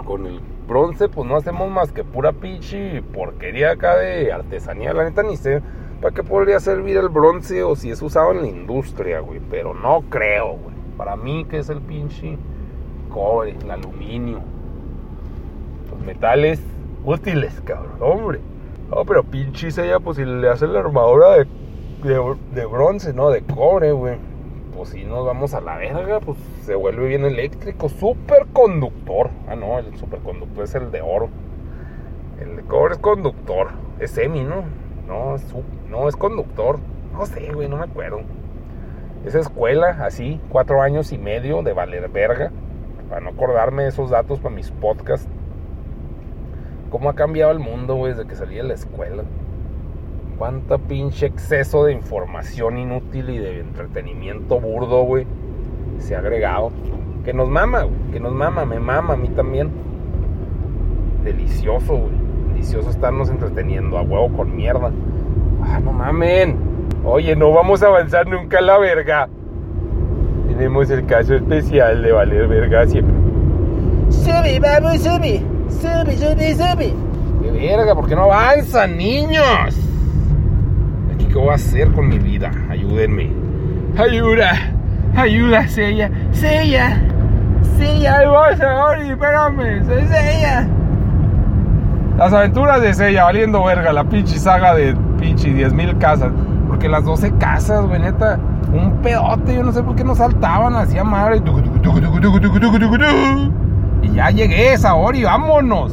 Con 0.05 0.27
el 0.27 0.41
bronce, 0.67 1.09
pues 1.09 1.29
no 1.29 1.37
hacemos 1.37 1.71
más 1.71 1.93
que 1.93 2.05
pura 2.05 2.33
pinche 2.33 3.03
porquería 3.15 3.73
acá 3.73 3.97
de 3.97 4.33
artesanía. 4.33 4.93
La 4.93 5.05
neta 5.05 5.23
ni 5.23 5.37
sé 5.37 5.63
para 6.01 6.15
qué 6.15 6.25
podría 6.25 6.59
servir 6.59 6.97
el 6.97 7.09
bronce 7.09 7.63
o 7.63 7.77
si 7.77 7.91
es 7.91 8.03
usado 8.03 8.33
en 8.33 8.43
la 8.43 8.49
industria, 8.49 9.21
güey. 9.21 9.41
Pero 9.51 9.75
no 9.75 10.03
creo, 10.11 10.57
güey. 10.57 10.72
Para 10.97 11.17
mí, 11.17 11.45
que 11.45 11.59
es 11.59 11.69
el 11.69 11.81
pinche 11.81 12.39
cobre, 13.11 13.57
el 13.61 13.71
aluminio. 13.71 14.41
Los 15.91 16.01
metales 16.01 16.61
útiles, 17.05 17.61
cabrón, 17.65 17.97
hombre. 18.01 18.41
No, 18.91 19.05
pero 19.05 19.25
pinche 19.25 19.69
ella, 19.69 20.01
pues 20.01 20.19
si 20.19 20.25
le 20.25 20.49
hacen 20.49 20.73
la 20.73 20.81
armadura 20.81 21.31
de, 21.37 21.47
de, 22.55 22.67
bronce, 22.67 23.13
no, 23.15 23.31
de 23.31 23.43
cobre, 23.43 23.93
güey. 23.93 24.17
Pues 24.77 24.91
si 24.91 25.05
nos 25.05 25.25
vamos 25.25 25.55
a 25.55 25.61
la 25.61 25.77
verga, 25.77 26.21
pues 26.21 26.39
se 26.63 26.75
vuelve 26.75 27.09
bien 27.09 27.25
eléctrico. 27.25 27.89
Superconductor. 27.89 29.31
Ah, 29.49 29.55
no, 29.55 29.79
el 29.79 29.97
superconductor 29.97 30.65
es 30.65 30.75
el 30.75 30.91
de 30.91 31.01
oro. 31.01 31.29
El 32.41 32.57
de 32.57 32.63
cobre 32.63 32.95
es 32.95 32.99
conductor. 32.99 33.69
Es 33.99 34.11
semi, 34.13 34.43
¿no? 34.45 34.65
No, 35.07 35.37
es, 35.37 35.45
no, 35.91 36.09
es 36.09 36.17
conductor. 36.17 36.79
No 37.13 37.27
sé, 37.27 37.53
güey, 37.53 37.69
no 37.69 37.77
me 37.77 37.85
acuerdo. 37.85 38.21
Esa 39.25 39.39
escuela, 39.39 39.99
así, 40.01 40.41
cuatro 40.49 40.83
años 40.83 41.13
y 41.13 41.19
medio 41.19 41.63
de 41.63 41.73
valer 41.73 42.09
verga. 42.09 42.51
Para 43.09 43.21
no 43.21 43.31
acordarme 43.31 43.85
de 43.85 43.91
esos 43.91 44.11
datos 44.11 44.41
para 44.41 44.55
mis 44.55 44.71
podcasts. 44.71 45.29
¿Cómo 46.91 47.09
ha 47.09 47.15
cambiado 47.15 47.53
el 47.53 47.59
mundo, 47.59 47.95
güey, 47.95 48.13
desde 48.13 48.27
que 48.27 48.35
salí 48.35 48.57
de 48.57 48.65
la 48.65 48.75
escuela? 48.75 49.23
Cuánta 50.39 50.77
pinche 50.79 51.27
exceso 51.27 51.85
de 51.85 51.93
información 51.93 52.79
inútil 52.79 53.31
y 53.31 53.39
de 53.39 53.61
entretenimiento 53.61 54.59
burdo, 54.59 55.03
güey, 55.05 55.27
se 55.99 56.17
ha 56.17 56.19
agregado. 56.19 56.73
Que 57.25 57.33
nos 57.33 57.49
mama, 57.49 57.85
güey, 57.85 58.13
que 58.13 58.21
nos 58.21 58.33
mama, 58.33 58.65
me 58.65 58.81
mama 58.81 59.15
a 59.15 59.17
mí 59.17 59.29
también. 59.29 59.71
Delicioso, 61.23 61.97
güey. 61.97 62.13
Delicioso 62.49 62.91
estarnos 62.91 63.31
entreteniendo 63.31 63.97
a 63.99 64.03
huevo 64.03 64.37
con 64.37 64.57
mierda. 64.57 64.91
Ah, 65.63 65.79
no 65.79 65.93
mamen. 65.93 66.72
Oye, 67.05 67.35
no 67.35 67.51
vamos 67.53 67.83
a 67.83 67.87
avanzar 67.89 68.27
nunca 68.29 68.59
a 68.59 68.63
la 68.63 68.79
verga. 68.79 69.29
Tenemos 70.47 70.89
el 70.91 71.05
caso 71.07 71.35
especial 71.35 72.03
de 72.03 72.13
valer 72.13 72.47
verga 72.47 72.87
siempre. 72.87 73.15
Sube, 74.11 74.61
vamos, 74.61 75.03
sube. 75.03 75.43
Sube, 75.69 76.17
sube, 76.17 76.55
sube. 76.55 76.95
¡Qué 77.43 77.51
verga! 77.51 77.95
¿Por 77.95 78.09
qué 78.09 78.15
no 78.15 78.25
avanzan, 78.25 78.97
niños? 78.97 79.77
¿Aquí 81.13 81.25
qué 81.27 81.35
voy 81.35 81.49
a 81.49 81.55
hacer 81.55 81.91
con 81.91 82.09
mi 82.09 82.19
vida? 82.19 82.53
Ayúdenme. 82.71 83.31
Ayuda. 83.99 84.53
Ayuda, 85.17 85.67
Sella. 85.67 86.09
Sella. 86.31 87.03
Sella, 87.77 88.19
ahí 88.19 88.27
vas 88.29 88.61
ahora, 88.61 89.03
espérame. 89.05 89.85
Soy 89.87 90.07
Sella. 90.07 90.69
Las 92.17 92.33
aventuras 92.33 92.81
de 92.81 92.95
Sella, 92.95 93.25
valiendo 93.25 93.65
verga, 93.65 93.93
la 93.93 94.05
pinche 94.05 94.39
saga 94.39 94.75
de 94.75 94.95
pinche 95.19 95.49
10.000 95.49 95.99
casas. 95.99 96.31
Porque 96.83 96.91
las 96.91 97.05
12 97.05 97.35
casas, 97.35 97.87
güey, 97.87 98.01
neta, 98.01 98.41
un 98.75 98.91
pedote, 99.03 99.55
yo 99.55 99.63
no 99.63 99.71
sé 99.71 99.85
por 99.85 99.95
qué 99.95 100.03
no 100.03 100.17
saltaban, 100.17 100.75
hacía 100.75 101.05
madre. 101.05 101.41
Y 104.03 104.11
ya 104.11 104.31
llegué, 104.31 104.77
Saori, 104.77 105.23
vámonos. 105.23 105.93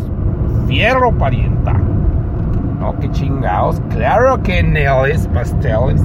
Fierro, 0.66 1.16
parienta. 1.16 1.74
No, 2.80 2.98
qué 3.00 3.12
chingados. 3.12 3.80
Claro 3.92 4.42
que 4.42 4.64
Neles 4.64 5.28
Pasteles. 5.28 6.02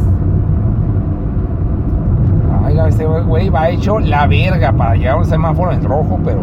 Ay, 2.66 2.78
ese 2.86 3.06
güey 3.06 3.48
va 3.48 3.70
hecho 3.70 3.98
la 4.00 4.26
verga 4.26 4.70
para 4.70 4.96
llegar 4.96 5.14
a 5.14 5.18
un 5.20 5.24
semáforo 5.24 5.72
en 5.72 5.82
rojo, 5.82 6.20
pero 6.22 6.42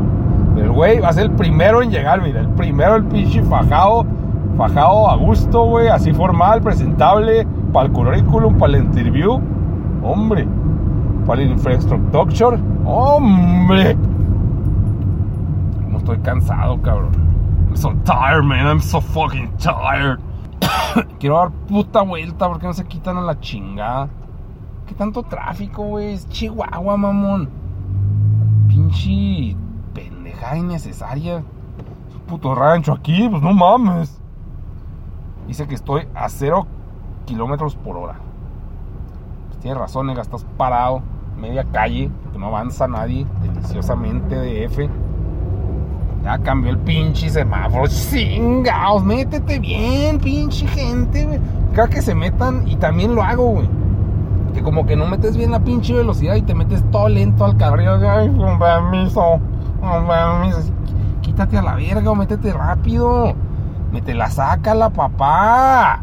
el 0.57 0.71
güey 0.71 0.99
va 0.99 1.09
a 1.09 1.13
ser 1.13 1.25
el 1.25 1.31
primero 1.33 1.83
en 1.83 1.91
llegar, 1.91 2.23
mira. 2.23 2.39
El 2.39 2.49
primero, 2.49 2.95
el 2.95 3.03
pinche 3.03 3.43
fajado, 3.43 4.03
fajado 4.57 5.09
a 5.09 5.15
gusto, 5.15 5.65
güey, 5.65 5.87
así 5.87 6.13
formal, 6.13 6.61
presentable, 6.61 7.45
para 7.73 7.87
el 7.87 7.93
currículum, 7.93 8.57
para 8.57 8.77
el 8.77 8.85
interview. 8.85 9.39
Hombre, 10.03 10.47
para 11.25 11.41
el 11.41 11.51
infrastructure. 11.51 12.57
Hombre. 12.85 13.95
No 15.87 15.97
estoy 15.97 16.17
cansado, 16.19 16.81
cabrón. 16.81 17.11
I'm 17.67 17.77
so 17.77 17.93
tired, 18.03 18.43
man. 18.43 18.67
I'm 18.67 18.81
so 18.81 18.99
fucking 18.99 19.51
tired. 19.57 20.19
Quiero 21.19 21.37
dar 21.37 21.51
puta 21.51 22.01
vuelta 22.01 22.47
porque 22.47 22.67
no 22.67 22.73
se 22.73 22.85
quitan 22.85 23.17
a 23.17 23.21
la 23.21 23.39
chingada. 23.39 24.09
¿Qué 24.87 24.93
tanto 24.95 25.23
tráfico, 25.23 25.83
güey? 25.83 26.13
Es 26.13 26.27
Chihuahua, 26.29 26.97
mamón. 26.97 27.49
Pinche 28.67 29.55
pendejada 29.93 30.57
innecesaria. 30.57 31.43
Puto 32.27 32.55
rancho 32.55 32.93
aquí, 32.93 33.27
pues 33.29 33.41
no 33.41 33.53
mames. 33.53 34.20
Dice 35.47 35.67
que 35.67 35.75
estoy 35.75 36.07
a 36.15 36.29
cero 36.29 36.65
kilómetros 37.25 37.75
por 37.75 37.97
hora. 37.97 38.15
Pues 39.47 39.59
tienes 39.59 39.79
razón, 39.79 40.07
nega, 40.07 40.21
estás 40.21 40.45
parado, 40.57 41.01
media 41.37 41.65
calle, 41.71 42.09
que 42.31 42.39
no 42.39 42.47
avanza 42.47 42.87
nadie, 42.87 43.25
deliciosamente 43.41 44.35
de 44.35 44.65
F. 44.65 44.89
Ya 46.23 46.37
cambió 46.37 46.71
el 46.71 46.77
pinche 46.77 47.29
semáforo. 47.29 47.87
Chingaos, 47.87 49.03
métete 49.03 49.59
bien, 49.59 50.19
pinche 50.19 50.67
gente, 50.67 51.25
güey. 51.25 51.39
Cada 51.73 51.89
que 51.89 52.01
se 52.01 52.13
metan, 52.13 52.67
y 52.67 52.75
también 52.75 53.15
lo 53.15 53.23
hago, 53.23 53.45
güey. 53.51 53.69
Que 54.53 54.61
como 54.61 54.85
que 54.85 54.95
no 54.95 55.07
metes 55.07 55.35
bien 55.35 55.51
la 55.51 55.61
pinche 55.61 55.93
velocidad 55.93 56.35
y 56.35 56.41
te 56.41 56.53
metes 56.53 56.83
todo 56.91 57.09
lento 57.09 57.45
al 57.45 57.57
carril. 57.57 57.87
Ay, 57.87 58.29
con 58.29 58.59
permiso, 58.59 59.39
con 59.79 60.07
permiso. 60.07 60.59
Quítate 61.21 61.57
a 61.57 61.61
la 61.61 61.75
verga 61.75 62.11
o 62.11 62.15
métete 62.15 62.51
rápido. 62.53 63.33
Métela, 63.91 64.29
sácala, 64.29 64.89
papá. 64.89 66.01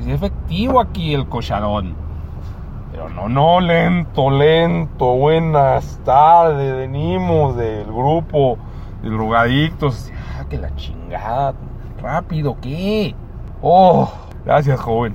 Es 0.00 0.06
efectivo 0.06 0.80
aquí 0.80 1.14
el 1.14 1.28
cocharón. 1.28 1.94
Pero 2.90 3.10
no, 3.10 3.28
no, 3.28 3.60
lento, 3.60 4.30
lento. 4.30 5.14
Buenas 5.16 6.00
tardes, 6.04 6.74
venimos 6.74 7.56
del 7.56 7.84
grupo 7.84 8.56
de 9.02 9.10
drogadictos. 9.10 10.10
Ah, 10.38 10.46
que 10.48 10.56
la 10.56 10.74
chingada. 10.76 11.54
Rápido, 12.00 12.56
¿qué? 12.62 13.14
Oh, 13.60 14.10
gracias, 14.44 14.80
joven. 14.80 15.14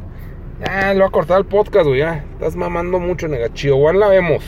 Ya, 0.59 0.93
lo 0.93 0.99
voy 0.99 1.07
a 1.07 1.11
cortar 1.11 1.39
el 1.39 1.45
podcast, 1.45 1.87
güey. 1.87 2.01
Ya, 2.01 2.23
estás 2.33 2.55
mamando 2.55 2.99
mucho, 2.99 3.27
nega. 3.27 3.51
Chihuahua 3.51 3.93
la 3.93 4.07
vemos. 4.09 4.43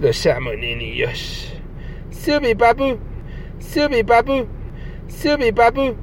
Los 0.00 0.26
amo, 0.26 0.52
niños. 0.52 1.54
Sube, 2.10 2.56
papu. 2.56 2.96
Sube, 3.58 4.02
papu. 4.04 4.46
Sube, 5.08 5.52
papu. 5.52 5.94